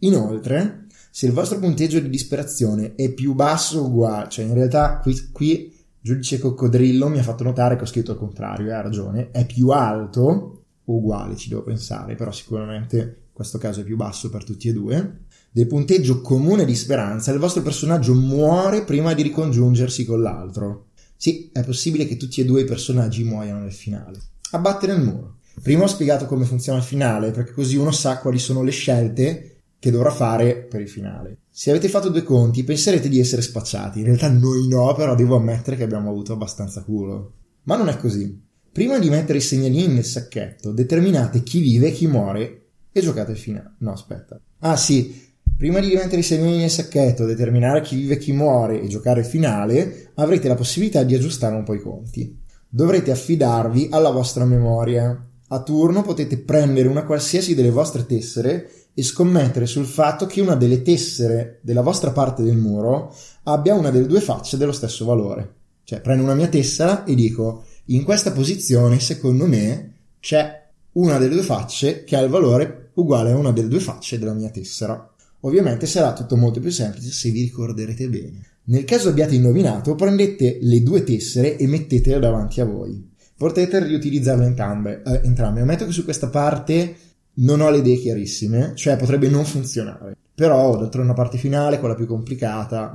Inoltre, 0.00 0.86
se 1.10 1.26
il 1.26 1.32
vostro 1.32 1.58
punteggio 1.58 2.00
di 2.00 2.10
disperazione 2.10 2.94
è 2.94 3.12
più 3.12 3.34
basso 3.34 3.80
o 3.80 3.86
uguale, 3.86 4.28
cioè 4.28 4.44
in 4.44 4.54
realtà 4.54 4.98
qui, 4.98 5.30
qui 5.30 5.72
giudice 6.00 6.38
coccodrillo 6.38 7.08
mi 7.08 7.18
ha 7.18 7.22
fatto 7.22 7.44
notare 7.44 7.76
che 7.76 7.82
ho 7.82 7.86
scritto 7.86 8.12
il 8.12 8.18
contrario, 8.18 8.68
e 8.68 8.72
ha 8.72 8.82
ragione, 8.82 9.30
è 9.30 9.46
più 9.46 9.68
alto 9.68 10.64
o 10.84 10.94
uguale, 10.94 11.36
ci 11.36 11.48
devo 11.48 11.62
pensare, 11.62 12.14
però 12.14 12.30
sicuramente 12.30 12.96
in 12.98 13.32
questo 13.32 13.58
caso 13.58 13.80
è 13.80 13.84
più 13.84 13.96
basso 13.96 14.28
per 14.28 14.44
tutti 14.44 14.68
e 14.68 14.72
due, 14.72 15.20
del 15.50 15.66
punteggio 15.66 16.20
comune 16.20 16.64
di 16.64 16.74
speranza, 16.74 17.32
il 17.32 17.38
vostro 17.38 17.62
personaggio 17.62 18.12
muore 18.14 18.82
prima 18.82 19.14
di 19.14 19.22
ricongiungersi 19.22 20.04
con 20.04 20.20
l'altro. 20.20 20.88
Sì, 21.16 21.48
è 21.52 21.62
possibile 21.64 22.06
che 22.06 22.16
tutti 22.16 22.40
e 22.40 22.44
due 22.44 22.62
i 22.62 22.66
personaggi 22.66 23.24
muoiano 23.24 23.60
nel 23.60 23.72
finale. 23.72 24.18
Abbattere 24.50 24.94
il 24.94 25.00
muro. 25.00 25.36
Prima 25.62 25.84
ho 25.84 25.86
spiegato 25.86 26.26
come 26.26 26.44
funziona 26.44 26.78
il 26.78 26.84
finale, 26.84 27.30
perché 27.30 27.52
così 27.52 27.76
uno 27.76 27.92
sa 27.92 28.18
quali 28.18 28.38
sono 28.38 28.62
le 28.62 28.72
scelte 28.72 29.53
che 29.84 29.90
dovrà 29.90 30.10
fare 30.10 30.62
per 30.62 30.80
il 30.80 30.88
finale. 30.88 31.40
Se 31.50 31.68
avete 31.68 31.90
fatto 31.90 32.08
due 32.08 32.22
conti, 32.22 32.64
penserete 32.64 33.10
di 33.10 33.20
essere 33.20 33.42
spacciati. 33.42 33.98
In 33.98 34.06
realtà 34.06 34.30
noi 34.30 34.66
no, 34.66 34.94
però 34.94 35.14
devo 35.14 35.36
ammettere 35.36 35.76
che 35.76 35.82
abbiamo 35.82 36.08
avuto 36.08 36.32
abbastanza 36.32 36.82
culo. 36.82 37.32
Ma 37.64 37.76
non 37.76 37.90
è 37.90 37.98
così. 37.98 38.42
Prima 38.72 38.98
di 38.98 39.10
mettere 39.10 39.36
i 39.36 39.42
segnalini 39.42 39.92
nel 39.92 40.06
sacchetto, 40.06 40.72
determinate 40.72 41.42
chi 41.42 41.60
vive 41.60 41.88
e 41.88 41.92
chi 41.92 42.06
muore 42.06 42.68
e 42.92 43.02
giocate 43.02 43.32
il 43.32 43.36
finale. 43.36 43.74
No, 43.80 43.92
aspetta. 43.92 44.40
Ah 44.60 44.78
sì, 44.78 45.34
prima 45.54 45.80
di 45.80 45.92
mettere 45.92 46.20
i 46.20 46.24
segnalini 46.24 46.60
nel 46.60 46.70
sacchetto, 46.70 47.26
determinare 47.26 47.82
chi 47.82 47.96
vive 47.96 48.14
e 48.14 48.18
chi 48.18 48.32
muore 48.32 48.80
e 48.80 48.88
giocare 48.88 49.20
il 49.20 49.26
finale, 49.26 50.12
avrete 50.14 50.48
la 50.48 50.54
possibilità 50.54 51.02
di 51.02 51.14
aggiustare 51.14 51.56
un 51.56 51.62
po' 51.62 51.74
i 51.74 51.80
conti. 51.82 52.40
Dovrete 52.70 53.10
affidarvi 53.10 53.88
alla 53.90 54.10
vostra 54.10 54.46
memoria. 54.46 55.28
A 55.48 55.62
turno 55.62 56.00
potete 56.00 56.38
prendere 56.38 56.88
una 56.88 57.04
qualsiasi 57.04 57.54
delle 57.54 57.68
vostre 57.68 58.06
tessere 58.06 58.70
e 58.94 59.02
scommettere 59.02 59.66
sul 59.66 59.86
fatto 59.86 60.26
che 60.26 60.40
una 60.40 60.54
delle 60.54 60.82
tessere 60.82 61.58
della 61.62 61.82
vostra 61.82 62.12
parte 62.12 62.42
del 62.42 62.56
muro 62.56 63.14
abbia 63.44 63.74
una 63.74 63.90
delle 63.90 64.06
due 64.06 64.20
facce 64.20 64.56
dello 64.56 64.72
stesso 64.72 65.04
valore. 65.04 65.54
Cioè, 65.84 66.00
prendo 66.00 66.22
una 66.22 66.34
mia 66.34 66.48
tessera 66.48 67.04
e 67.04 67.14
dico, 67.14 67.64
in 67.86 68.04
questa 68.04 68.32
posizione, 68.32 69.00
secondo 69.00 69.46
me, 69.46 69.92
c'è 70.20 70.62
una 70.92 71.18
delle 71.18 71.34
due 71.34 71.42
facce 71.42 72.04
che 72.04 72.16
ha 72.16 72.20
il 72.20 72.30
valore 72.30 72.90
uguale 72.94 73.32
a 73.32 73.36
una 73.36 73.52
delle 73.52 73.68
due 73.68 73.80
facce 73.80 74.18
della 74.18 74.32
mia 74.32 74.48
tessera. 74.50 75.12
Ovviamente 75.40 75.86
sarà 75.86 76.12
tutto 76.12 76.36
molto 76.36 76.60
più 76.60 76.70
semplice 76.70 77.10
se 77.10 77.30
vi 77.30 77.42
ricorderete 77.42 78.08
bene. 78.08 78.46
Nel 78.66 78.84
caso 78.84 79.10
abbiate 79.10 79.34
indovinato, 79.34 79.94
prendete 79.94 80.58
le 80.62 80.82
due 80.82 81.04
tessere 81.04 81.58
e 81.58 81.66
mettetele 81.66 82.18
davanti 82.18 82.62
a 82.62 82.64
voi. 82.64 83.12
Potete 83.36 83.84
riutilizzarle 83.84 84.46
entrambe. 84.46 85.02
Eh, 85.04 85.20
entrambe. 85.24 85.60
Ammetto 85.60 85.84
che 85.84 85.92
su 85.92 86.04
questa 86.04 86.28
parte 86.28 86.96
non 87.34 87.60
ho 87.60 87.70
le 87.70 87.78
idee 87.78 87.96
chiarissime, 87.96 88.72
cioè 88.74 88.96
potrebbe 88.96 89.28
non 89.28 89.44
funzionare. 89.44 90.16
Però 90.34 90.76
dato 90.76 91.00
una 91.00 91.14
parte 91.14 91.38
finale, 91.38 91.78
quella 91.78 91.94
più 91.94 92.06
complicata. 92.06 92.92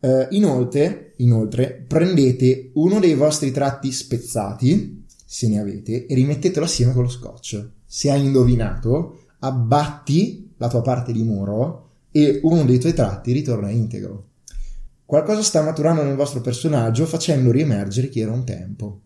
Uh, 0.00 0.26
inoltre, 0.30 1.14
inoltre, 1.16 1.84
prendete 1.86 2.70
uno 2.74 3.00
dei 3.00 3.14
vostri 3.14 3.50
tratti 3.50 3.90
spezzati, 3.90 5.04
se 5.24 5.48
ne 5.48 5.60
avete, 5.60 6.06
e 6.06 6.14
rimettetelo 6.14 6.64
assieme 6.64 6.92
con 6.92 7.02
lo 7.02 7.08
scotch. 7.08 7.68
Se 7.84 8.10
hai 8.10 8.24
indovinato, 8.24 9.24
abbatti 9.40 10.52
la 10.56 10.68
tua 10.68 10.82
parte 10.82 11.12
di 11.12 11.22
muro 11.22 11.90
e 12.10 12.40
uno 12.42 12.64
dei 12.64 12.78
tuoi 12.78 12.94
tratti 12.94 13.32
ritorna 13.32 13.70
integro. 13.70 14.26
Qualcosa 15.04 15.42
sta 15.42 15.62
maturando 15.62 16.02
nel 16.02 16.16
vostro 16.16 16.40
personaggio 16.40 17.06
facendo 17.06 17.50
riemergere 17.50 18.08
chi 18.08 18.20
era 18.20 18.32
un 18.32 18.44
tempo. 18.44 19.00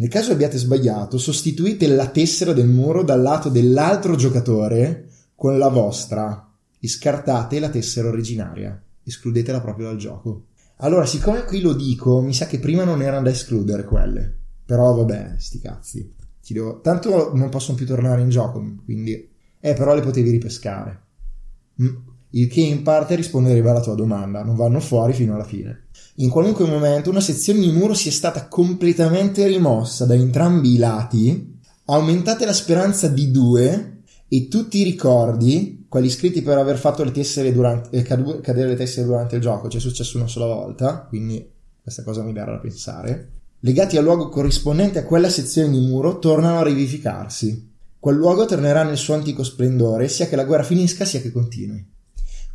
Nel 0.00 0.08
caso 0.08 0.32
abbiate 0.32 0.56
sbagliato, 0.56 1.18
sostituite 1.18 1.86
la 1.86 2.08
tessera 2.08 2.54
del 2.54 2.68
muro 2.68 3.02
dal 3.02 3.20
lato 3.20 3.50
dell'altro 3.50 4.16
giocatore 4.16 5.10
con 5.34 5.58
la 5.58 5.68
vostra 5.68 6.54
e 6.78 6.88
scartate 6.88 7.60
la 7.60 7.68
tessera 7.68 8.08
originaria. 8.08 8.82
Escludetela 9.04 9.60
proprio 9.60 9.88
dal 9.88 9.98
gioco. 9.98 10.46
Allora, 10.76 11.04
siccome 11.04 11.44
qui 11.44 11.60
lo 11.60 11.74
dico, 11.74 12.22
mi 12.22 12.32
sa 12.32 12.46
che 12.46 12.58
prima 12.58 12.84
non 12.84 13.02
erano 13.02 13.24
da 13.24 13.30
escludere 13.30 13.84
quelle. 13.84 14.38
Però 14.64 14.94
vabbè, 14.94 15.34
sti 15.36 15.58
cazzi. 15.60 16.14
Devo... 16.48 16.80
Tanto 16.80 17.32
non 17.34 17.50
possono 17.50 17.76
più 17.76 17.84
tornare 17.84 18.22
in 18.22 18.30
gioco, 18.30 18.64
quindi... 18.82 19.28
Eh, 19.60 19.74
però 19.74 19.94
le 19.94 20.00
potevi 20.00 20.30
ripescare. 20.30 21.00
Mm. 21.82 21.96
Il 22.30 22.48
che 22.48 22.60
in 22.60 22.82
parte 22.82 23.16
risponderebbe 23.16 23.70
alla 23.70 23.80
tua 23.80 23.94
domanda, 23.94 24.42
non 24.42 24.54
vanno 24.54 24.80
fuori 24.80 25.12
fino 25.12 25.34
alla 25.34 25.44
fine. 25.44 25.88
In 26.16 26.28
qualunque 26.28 26.66
momento 26.66 27.10
una 27.10 27.20
sezione 27.20 27.60
di 27.60 27.70
muro 27.70 27.94
sia 27.94 28.12
stata 28.12 28.46
completamente 28.46 29.46
rimossa 29.46 30.04
da 30.04 30.14
entrambi 30.14 30.74
i 30.74 30.78
lati, 30.78 31.58
aumentate 31.86 32.44
la 32.44 32.52
speranza 32.52 33.08
di 33.08 33.30
due 33.30 34.02
e 34.28 34.48
tutti 34.48 34.78
i 34.78 34.84
ricordi, 34.84 35.86
quelli 35.88 36.06
iscritti 36.06 36.42
per 36.42 36.56
aver 36.56 36.78
fatto 36.78 37.02
le 37.02 37.10
tessere 37.10 37.52
durante, 37.52 37.96
eh, 37.96 38.02
cadu- 38.02 38.40
cadere 38.40 38.68
le 38.68 38.76
tessere 38.76 39.06
durante 39.06 39.36
il 39.36 39.42
gioco, 39.42 39.68
ci 39.68 39.78
è 39.78 39.80
successo 39.80 40.18
una 40.18 40.28
sola 40.28 40.46
volta, 40.46 41.06
quindi 41.08 41.44
questa 41.82 42.04
cosa 42.04 42.22
mi 42.22 42.32
darà 42.32 42.52
da 42.52 42.58
pensare, 42.58 43.30
legati 43.60 43.96
al 43.96 44.04
luogo 44.04 44.28
corrispondente 44.28 45.00
a 45.00 45.04
quella 45.04 45.28
sezione 45.28 45.70
di 45.70 45.84
muro, 45.84 46.20
tornano 46.20 46.60
a 46.60 46.64
rivivificarsi. 46.64 47.68
Quel 47.98 48.16
luogo 48.16 48.46
tornerà 48.46 48.84
nel 48.84 48.96
suo 48.96 49.14
antico 49.14 49.42
splendore, 49.42 50.06
sia 50.06 50.28
che 50.28 50.36
la 50.36 50.44
guerra 50.44 50.62
finisca 50.62 51.04
sia 51.04 51.20
che 51.20 51.32
continui. 51.32 51.84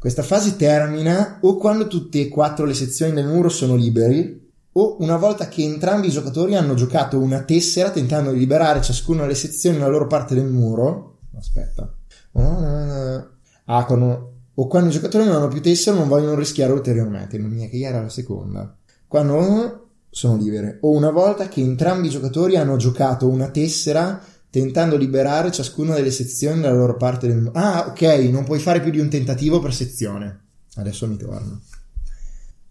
Questa 0.06 0.22
fase 0.22 0.56
termina 0.56 1.40
o 1.42 1.58
quando 1.58 1.88
tutte 1.88 2.22
e 2.22 2.28
quattro 2.28 2.64
le 2.66 2.76
sezioni 2.76 3.12
del 3.12 3.26
muro 3.26 3.50
sono 3.50 3.74
liberi 3.74 4.52
o 4.74 4.98
una 5.00 5.18
volta 5.18 5.48
che 5.48 5.64
entrambi 5.64 6.06
i 6.06 6.12
giocatori 6.12 6.56
hanno 6.56 6.76
giocato 6.76 7.18
una 7.18 7.42
tessera 7.42 7.90
tentando 7.90 8.32
di 8.32 8.38
liberare 8.38 8.84
ciascuna 8.84 9.24
delle 9.24 9.34
sezioni 9.34 9.80
dalla 9.80 9.90
loro 9.90 10.06
parte 10.06 10.36
del 10.36 10.46
muro. 10.46 11.22
Aspetta. 11.36 11.92
Ah, 12.34 13.86
quando, 13.86 14.34
o 14.54 14.68
quando 14.68 14.90
i 14.90 14.94
giocatori 14.94 15.26
non 15.26 15.38
hanno 15.38 15.48
più 15.48 15.60
tessera 15.60 15.98
non 15.98 16.08
vogliono 16.08 16.36
rischiare 16.36 16.72
ulteriormente. 16.72 17.40
Non 17.40 17.50
mia, 17.50 17.68
che 17.68 17.80
era 17.80 18.00
la 18.00 18.10
seconda. 18.10 18.78
Quando 19.08 19.88
sono 20.12 20.38
libere. 20.38 20.78
O 20.82 20.92
una 20.92 21.10
volta 21.10 21.48
che 21.48 21.62
entrambi 21.62 22.10
i 22.10 22.12
giocatori 22.12 22.58
hanno 22.58 22.76
giocato 22.76 23.28
una 23.28 23.50
tessera 23.50 24.22
tentando 24.56 24.96
liberare 24.96 25.52
ciascuna 25.52 25.96
delle 25.96 26.12
sezioni 26.12 26.62
dalla 26.62 26.78
loro 26.78 26.96
parte 26.96 27.28
del... 27.28 27.50
Ah, 27.52 27.88
ok, 27.90 28.02
non 28.32 28.46
puoi 28.46 28.58
fare 28.60 28.80
più 28.80 28.90
di 28.90 29.02
un 29.02 29.10
tentativo 29.10 29.60
per 29.60 29.74
sezione. 29.74 30.44
Adesso 30.76 31.06
mi 31.08 31.18
torno. 31.18 31.60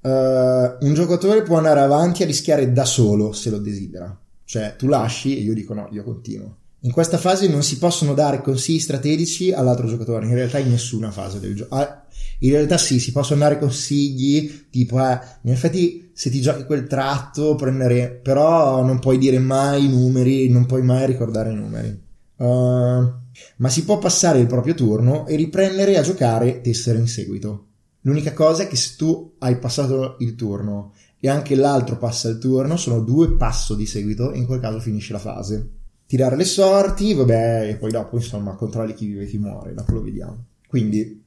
Uh, 0.01 0.83
un 0.87 0.94
giocatore 0.94 1.42
può 1.42 1.59
andare 1.59 1.81
avanti 1.81 2.23
a 2.23 2.27
rischiare 2.27 2.73
da 2.73 2.87
solo 2.87 3.35
se 3.35 3.51
lo 3.51 3.59
desidera. 3.59 4.18
Cioè, 4.44 4.77
tu 4.79 4.87
lasci 4.87 5.37
e 5.37 5.42
io 5.42 5.53
dico 5.53 5.75
no, 5.75 5.88
io 5.90 6.05
continuo. 6.05 6.57
In 6.85 6.92
questa 6.92 7.16
fase 7.16 7.49
non 7.49 7.62
si 7.62 7.79
possono 7.79 8.12
dare 8.12 8.42
consigli 8.42 8.79
strategici 8.79 9.53
all'altro 9.53 9.87
giocatore, 9.87 10.27
in 10.27 10.35
realtà 10.35 10.59
in 10.59 10.68
nessuna 10.68 11.11
fase 11.11 11.40
del 11.40 11.55
gioco. 11.55 11.75
Ah, 11.75 12.05
in 12.40 12.51
realtà 12.51 12.77
sì, 12.77 13.01
si 13.01 13.11
possono 13.11 13.40
dare 13.40 13.59
consigli, 13.59 14.68
tipo, 14.68 15.01
eh, 15.01 15.18
in 15.44 15.53
effetti 15.53 16.11
se 16.12 16.29
ti 16.29 16.42
giochi 16.42 16.64
quel 16.64 16.87
tratto 16.87 17.55
prendere, 17.55 18.11
però 18.11 18.85
non 18.85 18.99
puoi 18.99 19.16
dire 19.16 19.38
mai 19.38 19.87
i 19.87 19.88
numeri, 19.88 20.51
non 20.51 20.66
puoi 20.66 20.83
mai 20.83 21.07
ricordare 21.07 21.53
i 21.53 21.55
numeri. 21.55 22.03
Uh, 22.37 23.12
ma 23.57 23.68
si 23.70 23.85
può 23.85 23.99
passare 23.99 24.40
il 24.40 24.47
proprio 24.47 24.75
turno 24.75 25.27
e 25.27 25.37
riprendere 25.37 25.97
a 25.97 26.03
giocare 26.03 26.61
tessere 26.61 26.99
in 26.99 27.09
seguito. 27.09 27.68
L'unica 28.03 28.35
cosa 28.35 28.64
è 28.64 28.68
che 28.68 28.77
se 28.77 28.97
tu 28.99 29.37
hai 29.38 29.57
passato 29.57 30.16
il 30.18 30.35
turno 30.35 30.92
e 31.18 31.31
anche 31.31 31.55
l'altro 31.55 31.97
passa 31.97 32.29
il 32.29 32.37
turno, 32.37 32.77
sono 32.77 33.01
due 33.01 33.37
passo 33.37 33.75
di 33.75 33.87
seguito 33.87 34.33
e 34.33 34.37
in 34.37 34.44
quel 34.44 34.61
caso 34.61 34.81
finisce 34.81 35.14
la 35.14 35.18
fase. 35.18 35.70
Tirare 36.07 36.37
le 36.37 36.45
sorti, 36.45 37.14
vabbè, 37.14 37.69
e 37.69 37.77
poi 37.77 37.90
dopo 37.90 38.17
insomma 38.17 38.55
controlli 38.55 38.95
chi 38.95 39.07
vive 39.07 39.25
e 39.25 39.27
chi 39.27 39.38
muore, 39.38 39.75
dopo 39.75 39.93
lo 39.93 40.03
vediamo. 40.03 40.45
Quindi 40.67 41.23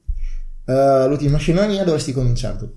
Uh, 0.67 1.07
l'ultima 1.07 1.37
scenania 1.37 1.85
dovresti 1.85 2.11
cominciare 2.11 2.57
tu. 2.57 2.69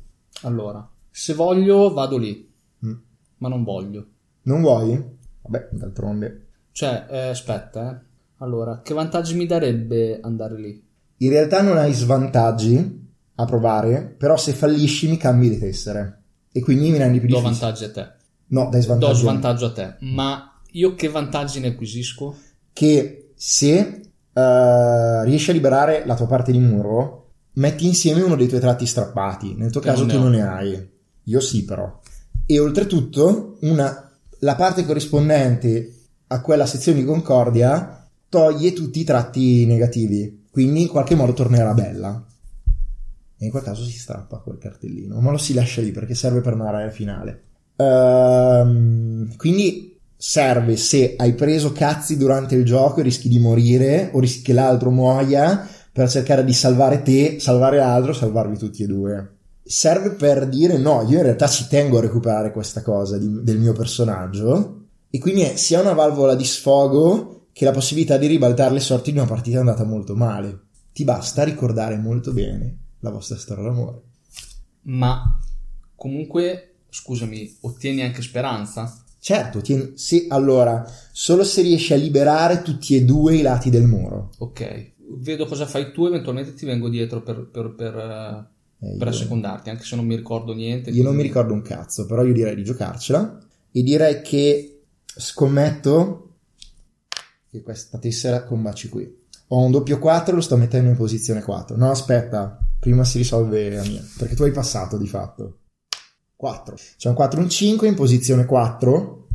Allora, 0.43 0.89
se 1.11 1.35
voglio 1.35 1.93
vado 1.93 2.19
lì, 2.19 2.49
mm. 2.87 2.93
ma 3.39 3.49
non 3.49 3.65
voglio. 3.65 4.07
Non 4.43 4.61
vuoi? 4.61 5.05
Vabbè, 5.43 5.71
d'altronde. 5.73 6.47
Cioè, 6.71 7.07
eh, 7.11 7.19
aspetta, 7.31 7.91
eh. 7.91 8.07
Allora, 8.37 8.81
che 8.81 8.95
vantaggi 8.95 9.35
mi 9.35 9.45
darebbe 9.45 10.21
andare 10.23 10.57
lì? 10.57 10.81
In 11.17 11.31
realtà 11.31 11.63
non 11.63 11.79
hai 11.79 11.93
svantaggi 11.93 13.09
a 13.35 13.45
provare, 13.45 14.15
però 14.17 14.37
se 14.37 14.53
fallisci 14.53 15.09
mi 15.09 15.17
cambi 15.17 15.49
le 15.49 15.59
tessere. 15.59 16.23
E 16.53 16.61
quindi 16.61 16.91
mi 16.91 16.99
rendi 16.99 17.19
più 17.19 17.27
difficile. 17.27 17.51
Do 17.51 17.59
vantaggi 17.59 17.85
a 17.85 17.91
te. 17.91 18.13
No, 18.47 18.69
dai 18.71 18.83
svantaggi. 18.83 19.13
Do 19.13 19.19
svantaggio 19.19 19.67
a 19.67 19.73
te. 19.73 19.97
Ma 19.99 20.60
io 20.73 20.95
che 20.95 21.09
vantaggi 21.09 21.61
ne 21.61 21.69
acquisisco? 21.69 22.37
Che 22.73 23.33
se 23.35 24.01
uh, 24.33 25.23
riesci 25.23 25.51
a 25.51 25.53
liberare 25.53 26.05
la 26.07 26.15
tua 26.15 26.27
parte 26.27 26.53
di 26.53 26.59
muro, 26.59 27.31
metti 27.55 27.87
insieme 27.87 28.23
uno 28.23 28.37
dei 28.37 28.49
tuoi 28.49 28.61
tratti 28.61 28.87
strappati. 28.87 29.55
Nel 29.55 29.71
tuo 29.71 29.81
che 29.81 29.89
caso 29.89 30.05
non 30.05 30.15
tu 30.15 30.19
non 30.21 30.31
ne 30.31 30.43
hai. 30.43 30.89
Io 31.25 31.41
sì, 31.41 31.65
però. 31.65 32.01
E 32.47 32.59
oltretutto, 32.59 33.59
una, 33.61 34.11
la 34.41 34.55
parte 34.57 34.85
corrispondente 34.85 35.95
a 36.29 36.41
quella 36.41 36.67
sezione 36.67 37.01
di 37.01 37.05
Concordia 37.05 38.09
toglie 38.29 38.73
tutti 38.73 39.01
i 39.01 39.05
tratti 39.05 39.67
negativi. 39.67 40.47
Quindi 40.51 40.83
in 40.83 40.89
qualche 40.89 41.15
modo 41.15 41.33
tornerà 41.33 41.75
bella. 41.75 42.25
E 43.37 43.45
in 43.45 43.51
quel 43.51 43.63
caso 43.63 43.85
si 43.85 43.99
strappa 43.99 44.39
quel 44.39 44.59
cartellino, 44.59 45.19
ma 45.21 45.31
lo 45.31 45.39
si 45.39 45.55
lascia 45.55 45.81
lì 45.81 45.93
perché 45.93 46.15
serve 46.15 46.41
per 46.41 46.57
narrare 46.57 46.87
il 46.87 46.93
finale. 46.93 47.43
Ehm, 47.77 49.35
quindi 49.37 49.90
serve 50.23 50.77
se 50.77 51.15
hai 51.17 51.33
preso 51.33 51.73
cazzi 51.73 52.19
durante 52.19 52.55
il 52.55 52.67
gioco 52.67 53.01
e 53.01 53.03
rischi 53.03 53.27
di 53.31 53.39
morire 53.39 54.11
o 54.13 54.21
rischi 54.21 54.43
che 54.43 54.53
l'altro 54.53 54.91
muoia 54.91 55.67
per 55.91 56.11
cercare 56.11 56.45
di 56.45 56.53
salvare 56.53 57.01
te, 57.01 57.41
salvare 57.41 57.79
l'altro, 57.79 58.13
salvarvi 58.13 58.59
tutti 58.59 58.83
e 58.83 58.87
due. 58.87 59.37
Serve 59.63 60.11
per 60.11 60.47
dire 60.47 60.77
no, 60.77 61.07
io 61.09 61.17
in 61.17 61.23
realtà 61.23 61.49
ci 61.49 61.67
tengo 61.69 61.97
a 61.97 62.03
recuperare 62.03 62.53
questa 62.53 62.83
cosa 62.83 63.17
di- 63.17 63.43
del 63.43 63.59
mio 63.59 63.73
personaggio 63.73 64.89
e 65.09 65.19
quindi 65.19 65.41
è 65.41 65.57
sia 65.57 65.81
una 65.81 65.95
valvola 65.95 66.35
di 66.35 66.45
sfogo 66.45 67.47
che 67.55 67.65
la 67.65 67.73
possibilità 67.73 68.19
di 68.19 68.27
ribaltare 68.27 68.75
le 68.75 68.81
sorti 68.81 69.13
di 69.13 69.19
una 69.19 69.27
partita 69.27 69.61
andata 69.61 69.85
molto 69.85 70.15
male. 70.15 70.65
Ti 70.93 71.03
basta 71.03 71.45
ricordare 71.45 71.97
molto 71.97 72.35
bene 72.35 72.77
la 73.01 73.11
vostra 73.11 73.39
storia 73.39 73.65
d'amore. 73.65 74.01
Ma 74.83 75.39
comunque, 75.95 76.75
scusami, 76.91 77.57
ottieni 77.63 78.03
anche 78.03 78.21
speranza? 78.21 79.03
Certo, 79.23 79.61
tieni- 79.61 79.93
se 79.97 80.27
allora, 80.29 80.83
solo 81.13 81.45
se 81.45 81.61
riesci 81.61 81.93
a 81.93 81.97
liberare 81.97 82.63
tutti 82.63 82.97
e 82.97 83.05
due 83.05 83.37
i 83.37 83.43
lati 83.43 83.69
del 83.69 83.85
muro. 83.85 84.31
Ok, 84.39 84.93
vedo 85.19 85.45
cosa 85.47 85.67
fai 85.67 85.93
tu, 85.93 86.07
eventualmente 86.07 86.55
ti 86.55 86.65
vengo 86.65 86.89
dietro 86.89 87.23
per, 87.23 87.47
per, 87.53 87.75
per, 87.75 87.95
eh, 88.81 88.97
per 88.97 89.09
assecondarti, 89.09 89.69
anche 89.69 89.85
se 89.85 89.95
non 89.97 90.07
mi 90.07 90.17
ricordo 90.17 90.55
niente. 90.55 90.89
Io 90.89 91.03
non 91.03 91.13
mi 91.13 91.19
quindi- 91.19 91.23
ricordo 91.29 91.53
un 91.53 91.61
cazzo, 91.63 92.07
però 92.07 92.25
io 92.25 92.33
direi 92.33 92.55
di 92.55 92.65
giocarcela 92.65 93.39
e 93.71 93.83
direi 93.83 94.23
che 94.23 94.85
scommetto 95.05 96.37
che 97.51 97.61
questa 97.63 97.99
tessera 97.99 98.45
combaci 98.45 98.89
qui. 98.89 99.19
Ho 99.49 99.65
un 99.65 99.71
doppio 99.71 99.99
4, 99.99 100.35
lo 100.35 100.41
sto 100.41 100.57
mettendo 100.57 100.89
in 100.89 100.97
posizione 100.97 101.43
4. 101.43 101.77
No, 101.77 101.91
aspetta, 101.91 102.59
prima 102.79 103.05
si 103.05 103.19
risolve 103.19 103.71
la 103.71 103.83
mia, 103.83 104.03
perché 104.17 104.35
tu 104.35 104.45
hai 104.45 104.53
passato 104.53 104.97
di 104.97 105.07
fatto. 105.09 105.59
4. 106.41 106.77
C'è 106.97 107.11
un 107.11 107.15
4 107.15 107.39
e 107.39 107.43
un 107.43 107.51
5 107.51 107.87
in 107.87 107.95
posizione 107.95 108.47
4. 108.47 109.27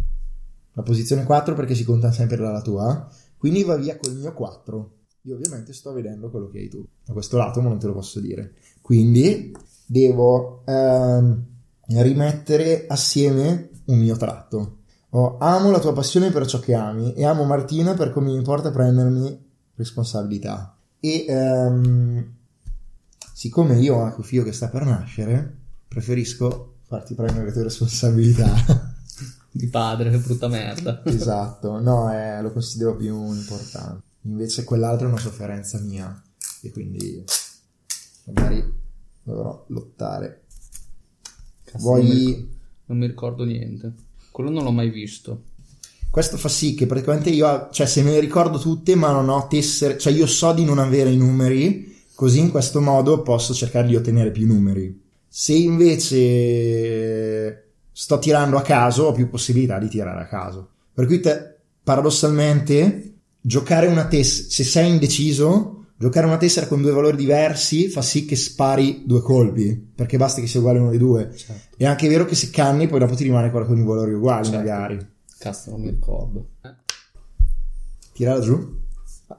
La 0.74 0.82
posizione 0.82 1.24
4 1.24 1.54
perché 1.54 1.76
si 1.76 1.84
conta 1.84 2.12
sempre 2.12 2.38
dalla 2.38 2.62
tua. 2.62 3.08
Quindi 3.38 3.64
va 3.64 3.76
via 3.76 3.96
col 3.96 4.16
mio 4.16 4.34
4. 4.34 4.92
Io 5.22 5.36
ovviamente 5.36 5.72
sto 5.72 5.94
vedendo 5.94 6.32
quello 6.32 6.50
che 6.50 6.58
hai 6.58 6.68
tu. 6.68 6.84
Da 7.06 7.14
questo 7.14 7.38
lato, 7.38 7.62
ma 7.62 7.70
non 7.70 7.78
te 7.78 7.86
lo 7.86 7.94
posso 7.94 8.20
dire. 8.20 8.54
Quindi 8.82 9.56
devo 9.86 10.64
ehm, 10.66 11.44
rimettere 11.90 12.88
assieme 12.88 13.70
un 13.86 14.00
mio 14.00 14.18
tratto. 14.18 14.78
Ho, 15.12 15.38
amo 15.38 15.70
la 15.70 15.80
tua 15.80 15.94
passione 15.94 16.32
per 16.32 16.48
ciò 16.48 16.60
che 16.60 16.74
ami 16.74 17.14
e 17.14 17.24
amo 17.24 17.44
Martina 17.44 17.94
per 17.94 18.10
come 18.10 18.32
mi 18.32 18.36
importa 18.36 18.72
prendermi 18.72 19.46
responsabilità. 19.76 20.76
E 21.00 21.26
ehm, 21.28 22.34
siccome 23.32 23.80
io 23.80 23.96
ho 23.98 24.02
anche 24.02 24.18
un 24.18 24.24
figlio 24.24 24.44
che 24.44 24.54
sta 24.54 24.70
per 24.70 24.86
nascere, 24.86 25.56
preferisco 25.88 26.75
farti 26.88 27.14
prendere 27.16 27.46
le 27.46 27.52
tue 27.52 27.64
responsabilità. 27.64 28.94
Di 29.52 29.68
padre, 29.68 30.12
che 30.12 30.18
brutta 30.18 30.48
merda. 30.50 31.02
esatto, 31.06 31.80
no, 31.80 32.12
eh, 32.12 32.42
lo 32.42 32.52
considero 32.52 32.96
più 32.96 33.34
importante. 33.34 34.04
Invece 34.24 34.64
quell'altro 34.66 35.08
è 35.08 35.12
una 35.12 35.20
sofferenza 35.20 35.80
mia 35.80 36.22
e 36.62 36.72
quindi 36.72 37.24
magari 38.26 38.64
dovrò 39.24 39.64
lottare. 39.70 40.44
Cazzo, 41.64 41.96
non, 41.96 42.06
mi, 42.06 42.24
Vuoi... 42.24 42.58
non 42.88 42.98
mi 42.98 43.08
ricordo 43.08 43.46
niente. 43.46 43.94
Quello 44.32 44.50
non 44.50 44.64
l'ho 44.64 44.72
mai 44.72 44.90
visto. 44.90 45.44
Questo 46.10 46.38
fa 46.38 46.50
sì 46.50 46.76
che 46.76 46.86
praticamente 46.86 47.30
io, 47.30 47.70
cioè 47.72 47.86
se 47.86 48.02
me 48.02 48.12
le 48.12 48.20
ricordo 48.20 48.58
tutte 48.58 48.96
ma 48.96 49.12
non 49.12 49.30
ho 49.30 49.48
tessere, 49.48 49.98
cioè 49.98 50.14
io 50.14 50.26
so 50.28 50.54
di 50.54 50.66
non 50.66 50.80
avere 50.80 51.12
i 51.12 51.18
numeri, 51.18 52.04
così 52.14 52.40
in 52.40 52.52
questo 52.52 52.82
modo 52.82 53.22
posso 53.22 53.54
cercare 53.54 53.88
di 53.88 53.96
ottenere 53.96 54.32
più 54.32 54.48
numeri. 54.48 55.04
Se 55.38 55.52
invece 55.52 56.14
sto 57.92 58.20
tirando 58.20 58.56
a 58.56 58.62
caso, 58.62 59.08
ho 59.08 59.12
più 59.12 59.30
possibilità 59.30 59.78
di 59.80 59.90
tirare 59.90 60.22
a 60.22 60.28
caso. 60.28 60.70
Per 60.94 61.06
cui 61.08 61.20
te, 61.20 61.58
paradossalmente, 61.84 63.16
giocare 63.42 63.88
una 63.88 64.08
tessera, 64.08 64.48
se 64.50 64.64
sei 64.64 64.92
indeciso, 64.92 65.88
giocare 65.98 66.26
una 66.26 66.38
tessera 66.38 66.68
con 66.68 66.82
due 66.82 66.94
valori 66.94 67.18
diversi 67.18 67.90
fa 67.90 68.02
sì 68.02 68.24
che 68.24 68.38
spari 68.38 69.04
due 69.06 69.20
colpi, 69.20 69.76
perché 69.94 70.16
basta 70.16 70.40
che 70.40 70.48
sia 70.48 70.62
uguale 70.62 70.80
uno 70.80 70.92
dei 70.92 71.00
due. 71.00 71.30
Certo. 71.36 71.76
È 71.76 71.86
anche 71.86 72.08
vero 72.08 72.24
che 72.24 72.36
se 72.36 72.50
canni 72.50 72.88
poi 72.88 73.00
dopo 73.00 73.16
ti 73.16 73.26
rimane 73.26 73.52
quella 73.52 73.66
con 73.66 73.78
i 73.78 73.84
valori 73.84 74.14
uguali 74.14 74.46
Certo. 74.46 74.58
magari. 74.58 75.06
Cazzo, 75.38 75.72
non 75.72 75.82
mi 75.82 75.90
ricordo. 75.90 76.52
Eh, 76.62 76.74
Tirala 78.14 78.40
giù. 78.40 78.84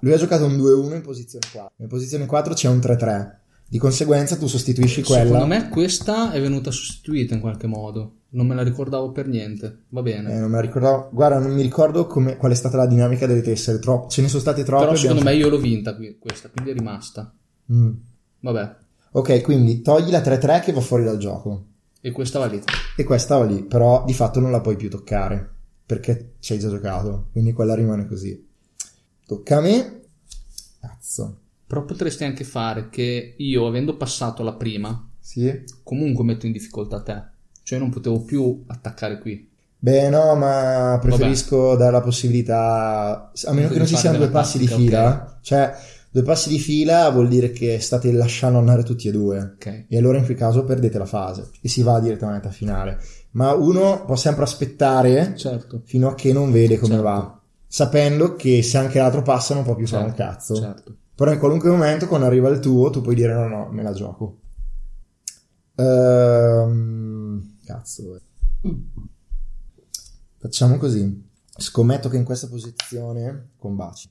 Lui 0.01 0.13
ha 0.13 0.19
giocato 0.19 0.45
un 0.45 0.59
2-1 0.59 0.95
in 0.97 1.01
posizione 1.01 1.47
4. 1.51 1.73
In 1.79 1.89
posizione 1.89 2.27
4 2.27 2.53
c'è 2.53 2.69
un 2.69 2.81
3-3. 2.81 3.45
Di 3.69 3.79
conseguenza 3.79 4.37
tu 4.37 4.47
sostituisci 4.47 5.03
quella. 5.03 5.25
Secondo 5.25 5.47
me 5.47 5.69
questa 5.69 6.31
è 6.31 6.41
venuta 6.41 6.71
sostituita 6.71 7.35
in 7.35 7.41
qualche 7.41 7.67
modo. 7.67 8.13
Non 8.31 8.47
me 8.47 8.55
la 8.55 8.63
ricordavo 8.63 9.11
per 9.11 9.27
niente. 9.27 9.85
Va 9.89 10.03
bene. 10.03 10.33
Eh, 10.33 10.39
non 10.39 10.51
me 10.51 10.57
la 10.57 10.63
ricordavo. 10.63 11.09
Guarda, 11.13 11.39
non 11.39 11.53
mi 11.53 11.63
ricordo 11.63 12.07
come, 12.07 12.37
qual 12.37 12.53
è 12.53 12.55
stata 12.55 12.77
la 12.77 12.87
dinamica 12.87 13.27
delle 13.27 13.43
tessere. 13.43 13.81
Troppo. 13.81 14.09
Ce 14.09 14.23
ne 14.23 14.29
sono 14.29 14.41
state 14.41 14.63
troppe. 14.63 14.85
Però 14.85 14.97
secondo 14.97 15.23
me 15.23 15.35
io 15.35 15.49
l'ho 15.49 15.59
vinta 15.59 15.97
qui- 15.97 16.17
questa, 16.19 16.49
quindi 16.49 16.71
è 16.71 16.75
rimasta. 16.75 17.35
Mm. 17.73 17.93
Vabbè. 18.41 18.77
Ok, 19.13 19.43
quindi 19.43 19.83
togli 19.83 20.11
la 20.11 20.21
3-3 20.21 20.61
che 20.61 20.73
va 20.73 20.81
fuori 20.81 21.03
dal 21.03 21.19
gioco. 21.19 21.65
E 22.01 22.13
questa 22.13 22.39
va 22.39 22.47
lì. 22.47 22.63
E 22.97 23.03
questa 23.03 23.37
va 23.37 23.47
lì. 23.47 23.65
Però 23.65 24.05
di 24.05 24.15
fatto 24.15 24.39
non 24.39 24.53
la 24.53 24.61
puoi 24.61 24.77
più 24.77 24.89
toccare. 24.89 25.55
Perché 25.85 26.35
ci 26.39 26.53
hai 26.53 26.59
già 26.61 26.69
giocato. 26.69 27.29
Quindi 27.33 27.53
quella 27.53 27.75
rimane 27.75 28.07
così. 28.07 28.47
Tocca 29.27 29.57
a 29.57 29.61
me. 29.61 30.01
Cazzo. 30.81 31.39
Però 31.67 31.85
potresti 31.85 32.25
anche 32.25 32.45
fare 32.45 32.89
che 32.91 33.35
io, 33.37 33.67
avendo 33.67 33.97
passato 33.97 34.43
la 34.43 34.55
prima, 34.55 35.09
Sì. 35.19 35.65
comunque 35.83 36.25
metto 36.25 36.47
in 36.47 36.53
difficoltà 36.53 37.03
te. 37.03 37.23
Cioè 37.63 37.79
non 37.79 37.91
potevo 37.91 38.21
più 38.23 38.63
attaccare 38.69 39.19
qui. 39.19 39.49
Beh, 39.79 40.09
no, 40.09 40.35
ma 40.37 40.99
preferisco 41.01 41.75
dare 41.77 41.93
la 41.93 42.01
possibilità, 42.01 43.31
a 43.45 43.53
meno 43.53 43.67
Di 43.69 43.73
che 43.75 43.79
non 43.79 43.87
ci 43.89 43.97
siano 43.97 44.19
due 44.19 44.29
passi 44.31 44.59
di 44.59 44.67
tattica, 44.67 44.85
fila, 44.85 45.39
cioè 45.43 45.75
due 46.11 46.23
passi 46.23 46.49
di 46.49 46.59
fila 46.59 47.11
vuol 47.11 47.29
dire 47.29 47.51
che 47.51 47.79
state 47.81 48.11
lasciando 48.13 48.59
andare 48.59 48.83
tutti 48.85 49.09
e 49.09 49.13
due, 49.13 49.39
Ok. 49.57 49.85
e 49.89 49.99
allora 49.99 50.19
in 50.19 50.25
quel 50.25 50.37
caso 50.37 50.65
perdete 50.65 50.97
la 50.99 51.05
fase 51.05 51.51
e 51.61 51.69
si 51.69 51.83
va 51.83 52.01
direttamente 52.01 52.49
a 52.49 52.53
finale. 52.53 52.99
Ma 53.33 53.53
uno 53.53 54.05
può 54.07 54.17
sempre 54.17 54.45
aspettare 54.45 55.35
Certo. 55.37 55.83
fino 55.85 56.09
a 56.09 56.15
che 56.15 56.33
non 56.33 56.51
vede 56.53 56.79
come 56.79 56.95
Certo. 56.95 57.09
va, 57.09 57.41
sapendo 57.67 58.35
che 58.35 58.63
se 58.63 58.79
anche 58.79 58.99
l'altro 58.99 59.23
passa 59.23 59.55
non 59.55 59.63
può 59.65 59.75
più 59.75 59.87
fare 59.87 60.05
un 60.05 60.15
Certo, 60.17 60.23
cazzo. 60.33 60.55
Certo. 60.61 60.97
Però 61.17 61.33
in 61.33 61.39
qualunque 61.39 61.71
momento, 61.71 62.07
quando 62.09 62.27
arriva 62.27 62.51
il 62.51 62.61
tuo, 62.61 62.91
tu 62.91 63.01
puoi 63.01 63.15
dire 63.15 63.33
no, 63.33 63.49
no, 63.49 63.69
me 63.71 63.83
la 63.83 63.95
gioco. 63.95 64.41
Ehm, 65.77 67.57
cazzo. 67.65 68.21
Facciamo 70.37 70.77
così. 70.77 71.25
Scommetto 71.57 72.11
che 72.11 72.19
in 72.19 72.25
questa 72.25 72.49
posizione 72.49 73.53
combaci. 73.57 74.11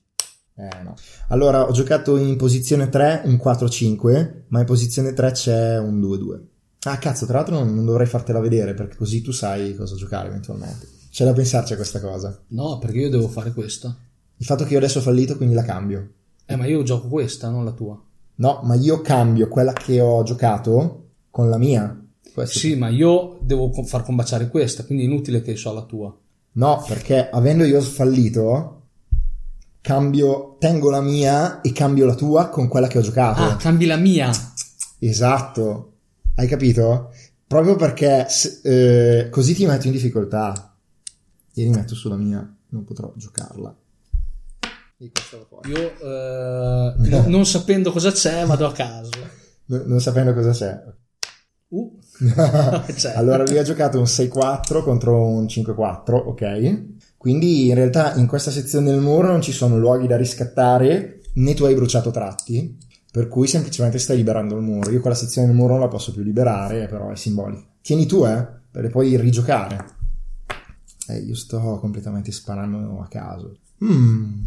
Eh 0.56 0.82
no. 0.82 0.96
Allora, 1.28 1.68
ho 1.68 1.70
giocato 1.70 2.16
in 2.16 2.36
posizione 2.36 2.88
3 2.88 3.22
un 3.26 3.40
4-5, 3.42 4.44
ma 4.48 4.60
in 4.60 4.66
posizione 4.66 5.12
3 5.12 5.30
c'è 5.30 5.78
un 5.78 6.00
2-2. 6.00 6.40
Ah, 6.88 6.98
cazzo, 6.98 7.24
tra 7.26 7.36
l'altro 7.36 7.54
non, 7.54 7.72
non 7.72 7.84
dovrei 7.84 8.06
fartela 8.06 8.40
vedere, 8.40 8.74
perché 8.74 8.96
così 8.96 9.22
tu 9.22 9.30
sai 9.30 9.76
cosa 9.76 9.94
giocare 9.94 10.26
eventualmente. 10.26 10.88
C'è 11.10 11.24
da 11.24 11.32
pensarci 11.32 11.72
a 11.72 11.76
questa 11.76 12.00
cosa. 12.00 12.36
No, 12.48 12.78
perché 12.78 12.98
io 12.98 13.10
devo 13.10 13.28
fare 13.28 13.52
questa. 13.52 13.96
Il 14.38 14.44
fatto 14.44 14.64
che 14.64 14.72
io 14.72 14.78
adesso 14.78 14.98
ho 14.98 15.02
fallito, 15.02 15.36
quindi 15.36 15.54
la 15.54 15.62
cambio. 15.62 16.14
Eh, 16.46 16.56
ma 16.56 16.66
io 16.66 16.82
gioco 16.82 17.08
questa, 17.08 17.48
non 17.50 17.64
la 17.64 17.72
tua. 17.72 18.00
No, 18.36 18.60
ma 18.64 18.74
io 18.74 19.00
cambio 19.00 19.48
quella 19.48 19.72
che 19.72 20.00
ho 20.00 20.22
giocato 20.22 21.04
con 21.30 21.48
la 21.48 21.58
mia. 21.58 22.00
Questo- 22.32 22.58
Sì, 22.58 22.76
ma 22.76 22.88
io 22.88 23.38
devo 23.40 23.72
far 23.84 24.02
combaciare 24.04 24.48
questa, 24.48 24.84
quindi 24.84 25.04
è 25.04 25.06
inutile 25.06 25.42
che 25.42 25.56
so 25.56 25.72
la 25.72 25.82
tua. 25.82 26.14
No, 26.52 26.84
perché 26.86 27.28
avendo 27.30 27.64
io 27.64 27.80
fallito, 27.80 28.82
cambio, 29.80 30.56
tengo 30.58 30.90
la 30.90 31.00
mia 31.00 31.60
e 31.60 31.72
cambio 31.72 32.06
la 32.06 32.14
tua 32.14 32.48
con 32.48 32.68
quella 32.68 32.86
che 32.88 32.98
ho 32.98 33.02
giocato. 33.02 33.42
Ah, 33.42 33.56
cambi 33.56 33.86
la 33.86 33.96
mia. 33.96 34.30
Esatto. 34.98 35.92
Hai 36.34 36.46
capito? 36.46 37.10
Proprio 37.46 37.76
perché 37.76 38.26
eh, 38.62 39.28
così 39.30 39.54
ti 39.54 39.66
metto 39.66 39.86
in 39.86 39.92
difficoltà. 39.92 40.74
Io 41.54 41.64
li 41.64 41.70
metto 41.70 41.94
sulla 41.94 42.16
mia, 42.16 42.46
non 42.70 42.84
potrò 42.84 43.12
giocarla. 43.16 43.74
Questa. 44.96 45.46
Io, 45.68 45.92
eh, 46.00 47.08
no- 47.08 47.24
non 47.26 47.44
sapendo 47.44 47.92
cosa 47.92 48.10
c'è, 48.10 48.44
vado 48.46 48.66
a 48.66 48.72
caso. 48.72 49.10
No- 49.68 49.82
non 49.84 50.00
sapendo 50.00 50.32
cosa 50.32 50.52
c'è. 50.52 50.80
Uh, 51.68 51.98
C'è. 52.94 53.14
allora 53.16 53.42
lui 53.42 53.58
ha 53.58 53.64
giocato 53.64 53.98
un 53.98 54.04
6-4 54.04 54.80
contro 54.84 55.26
un 55.26 55.46
5-4, 55.46 56.14
ok? 56.14 56.84
Quindi 57.16 57.66
in 57.66 57.74
realtà 57.74 58.14
in 58.14 58.28
questa 58.28 58.52
sezione 58.52 58.92
del 58.92 59.00
muro 59.00 59.26
non 59.26 59.42
ci 59.42 59.50
sono 59.50 59.76
luoghi 59.76 60.06
da 60.06 60.16
riscattare, 60.16 61.22
né 61.34 61.54
tu 61.54 61.64
hai 61.64 61.74
bruciato 61.74 62.12
tratti, 62.12 62.78
per 63.10 63.26
cui 63.26 63.48
semplicemente 63.48 63.98
stai 63.98 64.18
liberando 64.18 64.54
il 64.54 64.62
muro. 64.62 64.92
Io 64.92 65.00
quella 65.00 65.16
sezione 65.16 65.48
del 65.48 65.56
muro 65.56 65.72
non 65.72 65.80
la 65.80 65.88
posso 65.88 66.12
più 66.12 66.22
liberare, 66.22 66.86
però 66.86 67.10
è 67.10 67.16
simbolica. 67.16 67.66
Tieni 67.82 68.06
tu, 68.06 68.24
eh, 68.24 68.46
per 68.70 68.88
poi 68.90 69.16
rigiocare. 69.16 69.84
Eh, 71.08 71.18
io 71.18 71.34
sto 71.34 71.58
completamente 71.80 72.30
sparando 72.30 73.00
a 73.00 73.08
caso. 73.08 73.56
Mm. 73.84 74.44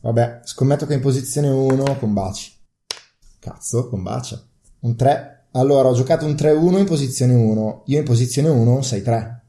Vabbè, 0.00 0.40
scommetto 0.44 0.86
che 0.86 0.94
in 0.94 1.00
posizione 1.00 1.48
1 1.48 1.96
combaci. 1.98 2.52
Cazzo, 3.38 3.88
combacia. 3.88 4.40
Un 4.80 4.96
3. 4.96 5.46
Allora, 5.52 5.88
ho 5.88 5.94
giocato 5.94 6.24
un 6.24 6.32
3-1 6.32 6.78
in 6.78 6.84
posizione 6.84 7.34
1. 7.34 7.82
Io 7.86 7.98
in 7.98 8.04
posizione 8.04 8.48
1 8.48 8.72
un 8.72 8.80
6-3. 8.80 9.40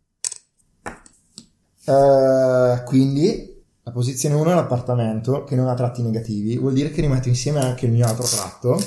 Eh, 1.85 2.83
quindi, 2.85 3.47
La 3.83 3.91
posizione 3.91 4.35
1 4.35 4.51
è 4.51 4.53
l'appartamento 4.53 5.43
che 5.43 5.55
non 5.55 5.67
ha 5.67 5.73
tratti 5.73 6.03
negativi, 6.03 6.57
vuol 6.57 6.73
dire 6.73 6.91
che 6.91 7.01
rimetto 7.01 7.27
insieme 7.27 7.59
anche 7.59 7.87
il 7.87 7.91
mio 7.91 8.05
altro 8.05 8.23
tratto, 8.23 8.79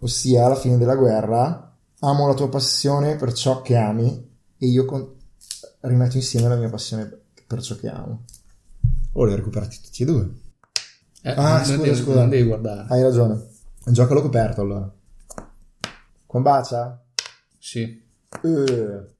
ossia 0.00 0.44
alla 0.44 0.56
fine 0.56 0.76
della 0.76 0.94
guerra 0.94 1.72
amo 2.00 2.26
la 2.26 2.34
tua 2.34 2.48
passione 2.48 3.16
per 3.16 3.32
ciò 3.32 3.62
che 3.62 3.76
ami 3.76 4.30
e 4.58 4.66
io 4.66 4.84
con- 4.84 5.08
rimetto 5.80 6.16
insieme 6.16 6.48
la 6.48 6.56
mia 6.56 6.68
passione 6.68 7.10
per 7.46 7.62
ciò 7.62 7.76
che 7.76 7.88
amo. 7.88 8.24
Oh, 9.12 9.24
li 9.24 9.32
ho 9.32 9.36
recuperati 9.36 9.78
tutti 9.82 10.02
e 10.02 10.06
due. 10.06 10.30
Eh, 11.22 11.30
Ah, 11.36 11.62
scusa, 11.64 11.76
devi- 11.82 11.96
scusa. 11.96 12.20
Non 12.20 12.28
devi 12.28 12.46
guardare. 12.46 12.86
Hai 12.88 13.02
ragione. 13.02 13.48
Giocalo 13.86 14.22
coperto 14.22 14.60
allora. 14.62 14.92
Con 16.26 16.42
bacia? 16.42 17.04
Sì. 17.58 17.80
Eh, 18.42 19.10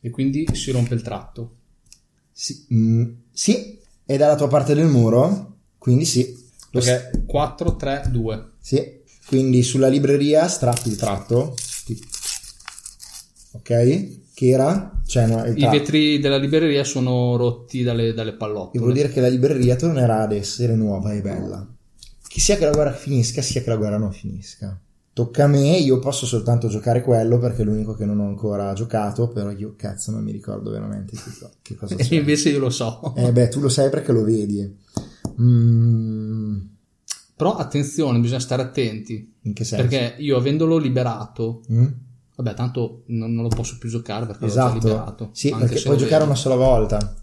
E 0.00 0.10
quindi 0.10 0.46
si 0.54 0.70
rompe 0.70 0.94
il 0.94 1.02
tratto. 1.02 1.56
sì, 2.30 2.66
mm, 2.72 3.12
sì, 3.32 3.78
è 4.04 4.16
dalla 4.16 4.36
tua 4.36 4.46
parte 4.48 4.74
del 4.74 4.86
muro, 4.86 5.56
quindi 5.78 6.04
sì. 6.04 6.44
Perché 6.70 7.24
4, 7.26 7.76
3, 7.76 8.04
2. 8.10 8.52
Sì, 8.60 9.02
quindi 9.26 9.62
sulla 9.62 9.88
libreria 9.88 10.46
strappi 10.46 10.88
il 10.90 10.96
tratto. 10.96 11.54
Ok? 13.52 14.24
Che 14.36 14.48
era? 14.48 15.00
Cioè, 15.06 15.26
no, 15.28 15.46
I 15.46 15.66
vetri 15.70 16.18
della 16.18 16.36
libreria 16.36 16.84
sono 16.84 17.36
rotti 17.36 17.82
dalle, 17.82 18.12
dalle 18.12 18.34
pallottole. 18.34 18.78
vuol 18.80 18.92
dire 18.92 19.08
che 19.08 19.22
la 19.22 19.28
libreria 19.28 19.76
tornerà 19.76 20.20
ad 20.20 20.32
essere 20.32 20.74
nuova 20.74 21.14
e 21.14 21.22
bella. 21.22 21.66
Che 22.28 22.38
sia 22.38 22.56
che 22.58 22.66
la 22.66 22.70
guerra 22.72 22.92
finisca, 22.92 23.40
sia 23.40 23.62
che 23.62 23.70
la 23.70 23.76
guerra 23.76 23.96
non 23.96 24.12
finisca. 24.12 24.78
Tocca 25.14 25.44
a 25.44 25.46
me, 25.46 25.78
io 25.78 25.98
posso 26.00 26.26
soltanto 26.26 26.68
giocare 26.68 27.00
quello 27.00 27.38
perché 27.38 27.62
è 27.62 27.64
l'unico 27.64 27.94
che 27.94 28.04
non 28.04 28.20
ho 28.20 28.26
ancora 28.26 28.74
giocato, 28.74 29.28
però 29.28 29.50
io 29.52 29.72
cazzo 29.74 30.10
non 30.10 30.22
mi 30.22 30.32
ricordo 30.32 30.70
veramente 30.70 31.16
che, 31.16 31.30
co- 31.40 31.50
che 31.62 31.74
cosa 31.74 31.94
E 31.96 32.04
c'è. 32.04 32.16
invece 32.16 32.50
io 32.50 32.58
lo 32.58 32.68
so. 32.68 33.14
Eh 33.16 33.32
beh, 33.32 33.48
tu 33.48 33.60
lo 33.60 33.70
sai 33.70 33.88
perché 33.88 34.12
lo 34.12 34.22
vedi. 34.22 34.70
Mm, 35.40 36.58
Però 37.34 37.56
attenzione, 37.56 38.18
bisogna 38.18 38.40
stare 38.40 38.60
attenti. 38.60 39.32
in 39.42 39.54
che 39.54 39.64
senso? 39.64 39.86
Perché 39.88 40.20
io 40.22 40.36
avendolo 40.36 40.76
liberato, 40.76 41.62
Mm? 41.72 41.86
Vabbè, 42.36 42.54
tanto 42.54 43.02
non, 43.06 43.32
non 43.34 43.42
lo 43.42 43.48
posso 43.48 43.76
più 43.78 43.88
giocare 43.88 44.26
perché 44.26 44.42
l'ho 44.44 44.50
Esatto, 44.50 44.74
liberato. 44.74 45.30
sì, 45.32 45.54
perché 45.58 45.80
puoi 45.80 45.96
giocare 45.96 46.24
una 46.24 46.34
sola 46.34 46.54
volta. 46.54 47.14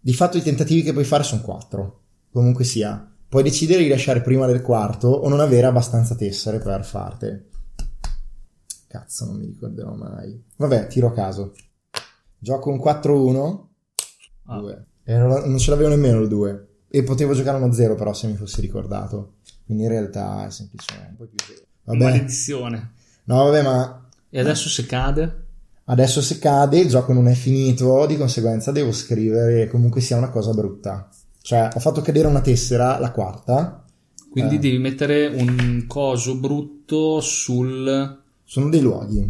Di 0.00 0.12
fatto 0.12 0.36
i 0.36 0.42
tentativi 0.42 0.82
che 0.82 0.92
puoi 0.92 1.04
fare 1.04 1.22
sono 1.22 1.40
quattro. 1.42 2.00
Comunque 2.32 2.64
sia, 2.64 3.08
puoi 3.28 3.42
decidere 3.42 3.82
di 3.82 3.88
lasciare 3.88 4.20
prima 4.20 4.46
del 4.46 4.60
quarto 4.60 5.08
o 5.08 5.28
non 5.28 5.40
avere 5.40 5.66
abbastanza 5.66 6.14
tessere 6.14 6.58
per 6.58 6.84
fartele. 6.84 7.48
Cazzo, 8.88 9.24
non 9.26 9.36
mi 9.36 9.46
ricorderò 9.46 9.94
mai. 9.94 10.40
Vabbè, 10.56 10.86
tiro 10.88 11.08
a 11.08 11.12
caso. 11.12 11.52
Gioco 12.38 12.70
un 12.70 12.78
4-1. 12.78 13.58
Ah, 14.46 14.58
2. 14.58 14.86
E 15.04 15.16
non, 15.16 15.58
ce 15.58 15.70
l'avevo 15.70 15.88
nemmeno 15.88 16.20
il 16.20 16.28
2. 16.28 16.68
E 16.88 17.02
potevo 17.02 17.34
giocare 17.34 17.56
uno 17.56 17.72
0 17.72 17.94
però 17.94 18.12
se 18.12 18.26
mi 18.28 18.36
fossi 18.36 18.60
ricordato. 18.60 19.36
Quindi 19.64 19.84
in 19.84 19.88
realtà 19.90 20.46
è 20.46 20.50
semplicemente 20.50 21.10
un 21.10 21.16
po' 21.16 21.26
più. 21.34 21.54
Vabbè. 21.84 22.04
Maledizione. 22.04 22.92
No, 23.24 23.44
vabbè, 23.44 23.62
ma 23.62 24.03
E 24.36 24.40
adesso 24.40 24.68
se 24.68 24.84
cade? 24.84 25.42
Adesso 25.84 26.20
se 26.20 26.40
cade 26.40 26.80
il 26.80 26.88
gioco 26.88 27.12
non 27.12 27.28
è 27.28 27.34
finito, 27.34 28.04
di 28.06 28.16
conseguenza 28.16 28.72
devo 28.72 28.90
scrivere 28.90 29.68
comunque 29.68 30.00
sia 30.00 30.16
una 30.16 30.30
cosa 30.30 30.52
brutta. 30.52 31.08
Cioè, 31.40 31.68
ho 31.72 31.78
fatto 31.78 32.00
cadere 32.00 32.26
una 32.26 32.40
tessera, 32.40 32.98
la 32.98 33.12
quarta, 33.12 33.84
Quindi 34.28 34.56
Eh. 34.56 34.58
devi 34.58 34.78
mettere 34.78 35.26
un 35.28 35.84
coso 35.86 36.34
brutto 36.34 37.20
sul, 37.20 38.18
sono 38.42 38.68
dei 38.68 38.80
luoghi. 38.80 39.20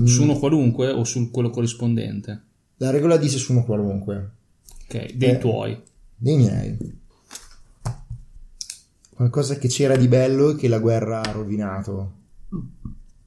Mm, 0.00 0.04
su 0.04 0.22
uno 0.24 0.38
qualunque 0.38 0.90
o 0.90 1.04
su 1.04 1.30
quello 1.30 1.48
corrispondente. 1.48 2.42
La 2.76 2.90
regola 2.90 3.16
dice 3.16 3.38
su 3.38 3.52
uno 3.52 3.64
qualunque, 3.64 4.30
Ok, 4.84 5.12
dei 5.14 5.30
Eh. 5.30 5.38
tuoi. 5.38 5.80
dei 6.14 6.36
miei. 6.36 6.76
Qualcosa 9.14 9.56
che 9.56 9.68
c'era 9.68 9.96
di 9.96 10.08
bello 10.08 10.50
e 10.50 10.56
che 10.56 10.68
la 10.68 10.78
guerra 10.80 11.22
ha 11.22 11.32
rovinato. 11.32 12.12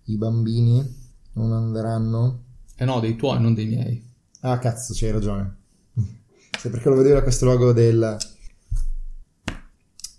I 0.04 0.16
bambini 0.18 0.99
non 1.48 1.54
andranno. 1.54 2.44
Eh 2.76 2.86
no, 2.86 3.00
dei 3.00 3.16
tuoi, 3.16 3.42
non 3.42 3.54
dei 3.54 3.66
miei. 3.66 4.04
Ah, 4.42 4.60
cazzo, 4.60 4.94
c'hai 4.96 5.12
ragione. 5.12 5.58
Sì, 6.60 6.70
perché 6.70 6.90
lo 6.90 6.96
vedevo 6.96 7.16
da 7.16 7.24
questo 7.24 7.46
logo 7.46 7.72
del... 7.72 8.18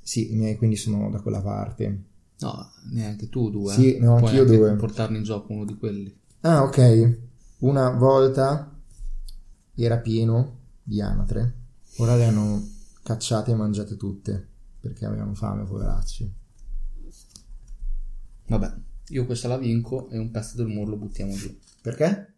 Sì, 0.02 0.32
i 0.32 0.36
miei 0.36 0.56
quindi 0.56 0.76
sono 0.76 1.10
da 1.10 1.20
quella 1.20 1.42
parte. 1.42 2.04
No, 2.38 2.70
neanche 2.92 3.28
tu 3.28 3.50
due. 3.50 3.74
Sì, 3.74 3.98
ne 3.98 4.06
ho 4.06 4.16
anch'io 4.16 4.42
anche 4.42 4.56
due. 4.56 4.74
portarne 4.76 5.18
in 5.18 5.22
gioco 5.22 5.52
uno 5.52 5.66
di 5.66 5.76
quelli. 5.76 6.18
Ah, 6.40 6.62
ok. 6.62 7.18
Una 7.58 7.90
volta 7.90 8.74
era 9.74 9.98
pieno 9.98 10.58
di 10.82 11.02
anatre. 11.02 11.54
Ora 11.98 12.16
le 12.16 12.24
hanno 12.24 12.68
cacciate 13.02 13.50
e 13.50 13.54
mangiate 13.54 13.96
tutte 13.98 14.48
perché 14.80 15.04
avevano 15.04 15.34
fame, 15.34 15.64
poveracci. 15.64 16.32
Vabbè, 18.46 18.72
io 19.10 19.26
questa 19.26 19.48
la 19.48 19.58
vinco 19.58 20.08
e 20.10 20.18
un 20.18 20.30
pezzo 20.30 20.56
del 20.56 20.66
muro 20.66 20.90
lo 20.90 20.96
buttiamo 20.96 21.34
giù. 21.34 21.54
Perché? 21.82 22.34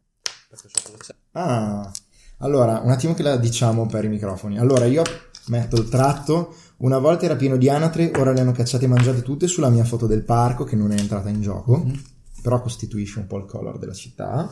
Perché 0.48 0.68
so 0.68 0.80
cosa 0.82 0.96
c'è. 0.98 1.14
Ah, 1.32 1.90
allora, 2.38 2.80
un 2.80 2.90
attimo 2.90 3.14
che 3.14 3.22
la 3.22 3.36
diciamo 3.36 3.86
per 3.86 4.04
i 4.04 4.08
microfoni. 4.08 4.58
Allora, 4.58 4.84
io 4.86 5.02
metto 5.46 5.76
il 5.76 5.88
tratto. 5.88 6.54
Una 6.78 6.98
volta 6.98 7.26
era 7.26 7.36
pieno 7.36 7.56
di 7.56 7.68
anatre, 7.68 8.10
ora 8.16 8.32
le 8.32 8.40
hanno 8.40 8.52
cacciate 8.52 8.86
e 8.86 8.88
mangiate 8.88 9.22
tutte 9.22 9.46
sulla 9.46 9.70
mia 9.70 9.84
foto 9.84 10.06
del 10.06 10.24
parco 10.24 10.64
che 10.64 10.74
non 10.74 10.90
è 10.90 10.98
entrata 10.98 11.28
in 11.28 11.40
gioco, 11.40 11.86
però 12.42 12.60
costituisce 12.60 13.20
un 13.20 13.28
po' 13.28 13.38
il 13.38 13.44
color 13.44 13.78
della 13.78 13.92
città. 13.92 14.50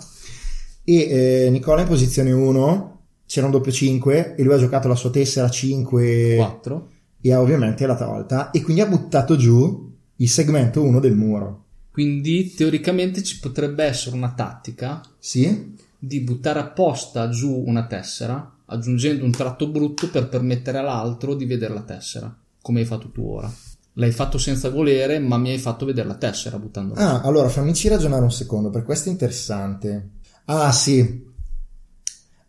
E 0.84 1.46
eh, 1.46 1.50
Nicola 1.50 1.80
in 1.80 1.88
posizione 1.88 2.30
1 2.30 2.98
c'era 3.26 3.46
un 3.46 3.52
doppio 3.52 3.72
5 3.72 4.34
e 4.36 4.42
lui 4.42 4.54
ha 4.54 4.58
giocato 4.58 4.88
la 4.88 4.94
sua 4.94 5.10
tessera 5.10 5.50
5 5.50 6.36
4. 6.36 6.88
e 7.20 7.32
ha 7.32 7.40
ovviamente 7.40 7.86
l'ha 7.86 7.96
tolta 7.96 8.50
e 8.50 8.62
quindi 8.62 8.82
ha 8.82 8.86
buttato 8.86 9.36
giù 9.36 9.92
il 10.16 10.28
segmento 10.28 10.82
1 10.82 11.00
del 11.00 11.16
muro. 11.16 11.64
Quindi 11.90 12.54
teoricamente 12.54 13.22
ci 13.22 13.38
potrebbe 13.40 13.84
essere 13.84 14.14
una 14.16 14.32
tattica 14.32 15.00
Sì? 15.18 15.74
di 15.98 16.20
buttare 16.20 16.60
apposta 16.60 17.28
giù 17.28 17.62
una 17.66 17.86
tessera, 17.86 18.58
aggiungendo 18.66 19.24
un 19.24 19.32
tratto 19.32 19.68
brutto 19.68 20.08
per 20.08 20.28
permettere 20.28 20.78
all'altro 20.78 21.34
di 21.34 21.44
vedere 21.44 21.74
la 21.74 21.82
tessera, 21.82 22.34
come 22.62 22.80
hai 22.80 22.86
fatto 22.86 23.10
tu 23.10 23.22
ora. 23.26 23.52
L'hai 23.94 24.12
fatto 24.12 24.38
senza 24.38 24.70
volere, 24.70 25.18
ma 25.18 25.36
mi 25.36 25.50
hai 25.50 25.58
fatto 25.58 25.84
vedere 25.84 26.06
la 26.06 26.14
tessera 26.14 26.58
buttandola. 26.58 27.00
Ah, 27.00 27.20
allora 27.22 27.48
fammici 27.48 27.88
ragionare 27.88 28.22
un 28.22 28.32
secondo, 28.32 28.70
per 28.70 28.84
questo 28.84 29.08
è 29.08 29.12
interessante. 29.12 30.10
Ah, 30.44 30.70
sì. 30.72 31.28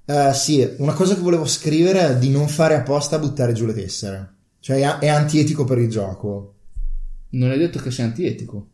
Eh, 0.05 0.33
sì, 0.33 0.75
una 0.77 0.93
cosa 0.93 1.15
che 1.15 1.21
volevo 1.21 1.45
scrivere 1.45 2.09
è 2.09 2.17
di 2.17 2.29
non 2.29 2.47
fare 2.47 2.75
apposta 2.75 3.15
a 3.15 3.19
buttare 3.19 3.53
giù 3.53 3.65
le 3.65 3.73
tessere. 3.73 4.33
Cioè 4.59 4.79
è, 4.79 4.97
è 4.99 5.07
antietico 5.07 5.63
per 5.63 5.79
il 5.79 5.89
gioco. 5.89 6.53
Non 7.31 7.51
è 7.51 7.57
detto 7.57 7.79
che 7.79 7.91
sia 7.91 8.03
antietico. 8.03 8.67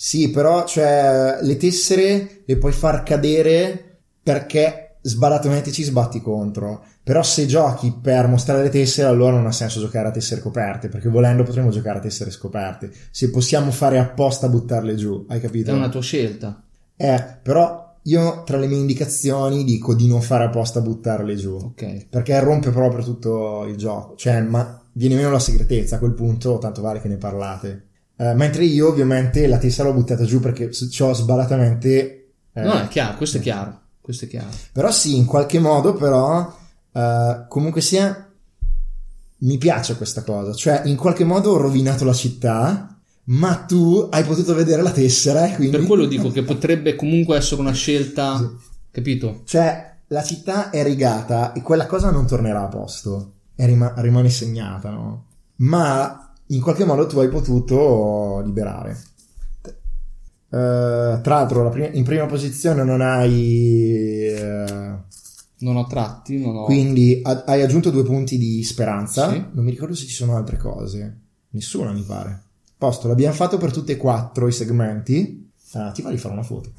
Sì, 0.00 0.30
però 0.30 0.64
cioè, 0.64 1.38
le 1.42 1.56
tessere 1.56 2.42
le 2.44 2.56
puoi 2.56 2.70
far 2.70 3.02
cadere 3.02 3.98
perché 4.22 4.98
sbadatamente 5.00 5.72
ci 5.72 5.82
sbatti 5.82 6.22
contro. 6.22 6.84
Però 7.02 7.20
se 7.24 7.46
giochi 7.46 7.92
per 8.00 8.28
mostrare 8.28 8.62
le 8.62 8.68
tessere, 8.68 9.08
allora 9.08 9.34
non 9.34 9.46
ha 9.46 9.50
senso 9.50 9.80
giocare 9.80 10.06
a 10.06 10.12
tessere 10.12 10.40
coperte, 10.40 10.88
perché 10.88 11.08
volendo 11.08 11.42
potremmo 11.42 11.70
giocare 11.70 11.98
a 11.98 12.00
tessere 12.00 12.30
scoperte. 12.30 12.92
Se 13.10 13.30
possiamo 13.30 13.72
fare 13.72 13.98
apposta 13.98 14.46
a 14.46 14.50
buttarle 14.50 14.94
giù, 14.94 15.26
hai 15.30 15.40
capito? 15.40 15.72
È 15.72 15.74
una 15.74 15.88
tua 15.88 16.00
scelta. 16.00 16.62
Eh, 16.94 17.24
però 17.42 17.96
io 18.02 18.44
tra 18.44 18.56
le 18.56 18.68
mie 18.68 18.78
indicazioni 18.78 19.64
dico 19.64 19.96
di 19.96 20.06
non 20.06 20.22
fare 20.22 20.44
apposta 20.44 20.78
a 20.78 20.82
buttarle 20.82 21.34
giù. 21.34 21.56
Ok. 21.56 22.06
Perché 22.08 22.38
rompe 22.38 22.70
proprio 22.70 23.02
tutto 23.02 23.64
il 23.64 23.74
gioco. 23.74 24.14
Cioè, 24.14 24.42
ma 24.42 24.80
viene 24.92 25.16
meno 25.16 25.32
la 25.32 25.40
segretezza 25.40 25.96
a 25.96 25.98
quel 25.98 26.14
punto, 26.14 26.58
tanto 26.58 26.82
vale 26.82 27.00
che 27.00 27.08
ne 27.08 27.16
parlate. 27.16 27.86
Eh, 28.20 28.34
mentre 28.34 28.64
io, 28.64 28.88
ovviamente, 28.88 29.46
la 29.46 29.58
tessera 29.58 29.88
l'ho 29.88 29.94
buttata 29.94 30.24
giù 30.24 30.40
perché 30.40 30.72
ci 30.72 31.02
ho 31.02 31.12
sbalatamente. 31.12 32.32
eh, 32.52 32.62
No, 32.62 32.80
è 32.80 32.88
chiaro, 32.88 33.16
questo 33.16 33.36
è 33.38 33.40
chiaro. 33.40 33.80
Questo 34.00 34.24
è 34.24 34.28
chiaro. 34.28 34.48
Però 34.72 34.90
sì, 34.90 35.16
in 35.16 35.24
qualche 35.24 35.58
modo, 35.60 35.92
però, 35.94 36.52
eh, 36.92 37.44
comunque 37.48 37.80
sia, 37.80 38.28
mi 39.38 39.58
piace 39.58 39.96
questa 39.96 40.22
cosa. 40.22 40.52
Cioè, 40.52 40.82
in 40.86 40.96
qualche 40.96 41.24
modo 41.24 41.52
ho 41.52 41.56
rovinato 41.58 42.04
la 42.04 42.12
città, 42.14 42.96
ma 43.24 43.54
tu 43.56 44.08
hai 44.10 44.24
potuto 44.24 44.54
vedere 44.54 44.82
la 44.82 44.90
tessera 44.90 45.46
e 45.46 45.54
quindi... 45.54 45.76
Per 45.76 45.86
quello 45.86 46.06
dico 46.08 46.30
che 46.30 46.42
potrebbe 46.42 46.96
comunque 46.96 47.36
essere 47.36 47.60
una 47.60 47.72
scelta, 47.72 48.36
Sì. 48.38 48.48
capito? 48.90 49.42
Cioè, 49.44 49.94
la 50.08 50.22
città 50.24 50.70
è 50.70 50.82
rigata 50.82 51.52
e 51.52 51.60
quella 51.62 51.86
cosa 51.86 52.10
non 52.10 52.26
tornerà 52.26 52.62
a 52.62 52.68
posto. 52.68 53.32
È 53.54 53.64
rima- 53.66 53.92
rimane 53.98 54.30
segnata, 54.30 54.90
no? 54.90 55.24
Ma 55.56 56.27
in 56.48 56.60
qualche 56.60 56.84
modo 56.84 57.06
tu 57.06 57.18
hai 57.18 57.28
potuto 57.28 58.40
liberare. 58.44 58.96
Eh, 60.50 61.20
tra 61.22 61.34
l'altro, 61.34 61.62
la 61.62 61.68
prima- 61.70 61.90
in 61.92 62.04
prima 62.04 62.26
posizione 62.26 62.82
non 62.84 63.00
hai. 63.00 64.26
eh, 64.28 64.96
Non 65.60 65.76
ho 65.76 65.86
tratti, 65.86 66.38
non 66.40 66.56
ho... 66.56 66.64
quindi 66.64 67.20
ha- 67.22 67.44
hai 67.46 67.62
aggiunto 67.62 67.90
due 67.90 68.04
punti 68.04 68.38
di 68.38 68.62
speranza. 68.62 69.30
Sì. 69.30 69.44
Non 69.52 69.64
mi 69.64 69.70
ricordo 69.70 69.94
se 69.94 70.06
ci 70.06 70.14
sono 70.14 70.36
altre 70.36 70.56
cose. 70.56 71.18
Nessuna, 71.50 71.92
mi 71.92 72.02
pare. 72.02 72.42
Posto, 72.78 73.08
l'abbiamo 73.08 73.34
fatto 73.34 73.58
per 73.58 73.72
tutti 73.72 73.92
e 73.92 73.96
quattro 73.96 74.46
i 74.46 74.52
segmenti. 74.52 75.50
Ah, 75.72 75.90
ti 75.90 76.00
va 76.02 76.10
di 76.10 76.16
fare 76.16 76.32
una 76.34 76.42
foto? 76.44 76.72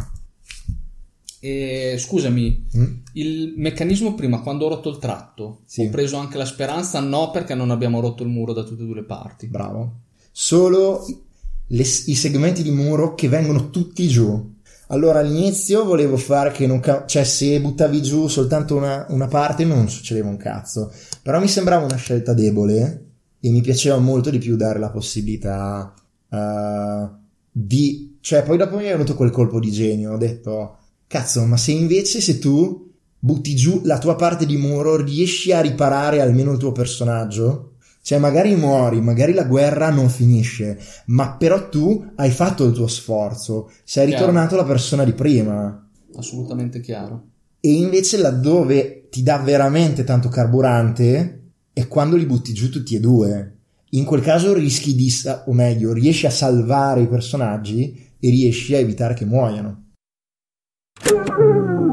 E, 1.41 1.95
scusami, 1.97 2.65
Mm? 2.77 2.83
il 3.13 3.53
meccanismo 3.55 4.13
prima, 4.13 4.41
quando 4.41 4.65
ho 4.65 4.69
rotto 4.69 4.89
il 4.89 4.97
tratto, 4.97 5.61
Sì. 5.65 5.85
ho 5.85 5.89
preso 5.89 6.17
anche 6.17 6.37
la 6.37 6.45
speranza? 6.45 6.99
No, 6.99 7.31
perché 7.31 7.55
non 7.55 7.71
abbiamo 7.71 7.99
rotto 8.01 8.23
il 8.23 8.29
muro 8.29 8.51
da 8.53 8.63
tutte 8.63 8.83
e 8.83 8.85
due 8.85 8.95
le 8.95 9.03
parti. 9.03 9.47
Bravo. 9.47 9.99
Solo 10.31 11.05
le- 11.67 11.83
i 11.83 12.15
segmenti 12.15 12.61
di 12.63 12.71
muro 12.71 13.15
che 13.15 13.29
vengono 13.29 13.69
tutti 13.69 14.07
giù. 14.07 14.57
Allora 14.87 15.19
all'inizio 15.19 15.85
volevo 15.85 16.17
fare 16.17 16.51
che 16.51 16.65
non... 16.65 16.79
ca- 16.79 17.05
cioè 17.05 17.23
se 17.23 17.61
buttavi 17.61 18.01
giù 18.01 18.27
soltanto 18.27 18.75
una, 18.75 19.05
una 19.09 19.27
parte 19.27 19.63
non 19.63 19.87
succedeva 19.89 20.27
un 20.27 20.37
cazzo. 20.37 20.91
Però 21.21 21.39
mi 21.39 21.47
sembrava 21.47 21.85
una 21.85 21.95
scelta 21.95 22.33
debole 22.33 23.05
e 23.39 23.49
mi 23.51 23.61
piaceva 23.61 23.97
molto 23.99 24.29
di 24.31 24.39
più 24.39 24.55
dare 24.55 24.79
la 24.79 24.89
possibilità 24.89 25.93
eh, 26.29 27.07
di... 27.51 28.17
Cioè 28.21 28.43
poi 28.43 28.57
dopo 28.57 28.77
mi 28.77 28.83
è 28.85 28.91
venuto 28.91 29.13
quel 29.15 29.29
colpo 29.31 29.59
di 29.59 29.71
genio. 29.71 30.13
Ho 30.13 30.17
detto, 30.17 30.78
cazzo, 31.09 31.43
ma 31.45 31.57
se 31.57 31.71
invece 31.71 32.21
se 32.21 32.37
tu 32.37 32.87
butti 33.17 33.55
giù 33.55 33.81
la 33.83 33.97
tua 33.97 34.15
parte 34.15 34.45
di 34.45 34.57
muro 34.57 34.95
riesci 34.95 35.51
a 35.51 35.59
riparare 35.59 36.21
almeno 36.21 36.51
il 36.51 36.59
tuo 36.59 36.71
personaggio? 36.71 37.73
Cioè, 38.01 38.19
magari 38.19 38.55
muori, 38.55 39.01
magari 39.01 39.33
la 39.33 39.43
guerra 39.43 39.89
non 39.89 40.07
finisce, 40.07 40.79
ma 41.07 41.35
però 41.35 41.67
tu 41.67 42.11
hai 42.15 42.29
fatto 42.29 42.63
il 42.63 42.73
tuo 42.73 42.87
sforzo, 42.87 43.71
sei 43.83 44.07
Chiaro. 44.07 44.25
ritornato 44.25 44.55
la 44.55 44.63
persona 44.63 45.03
di 45.03 45.13
prima. 45.13 45.89
Assolutamente 46.15 46.79
chiaro. 46.79 47.25
E 47.59 47.71
invece 47.71 48.17
laddove 48.17 49.07
ti 49.09 49.23
dà 49.23 49.37
veramente 49.37 50.03
tanto 50.03 50.29
carburante 50.29 51.41
è 51.73 51.87
quando 51.87 52.15
li 52.15 52.25
butti 52.25 52.53
giù 52.53 52.69
tutti 52.69 52.95
e 52.95 52.99
due. 52.99 53.57
In 53.91 54.05
quel 54.05 54.21
caso 54.21 54.53
rischi 54.53 54.93
di, 54.93 55.11
o 55.45 55.53
meglio, 55.53 55.91
riesci 55.91 56.27
a 56.27 56.31
salvare 56.31 57.01
i 57.01 57.07
personaggi 57.07 58.11
e 58.19 58.29
riesci 58.29 58.75
a 58.75 58.77
evitare 58.77 59.15
che 59.15 59.25
muoiano. 59.25 59.88
Thank 61.01 61.29
you. 61.39 61.88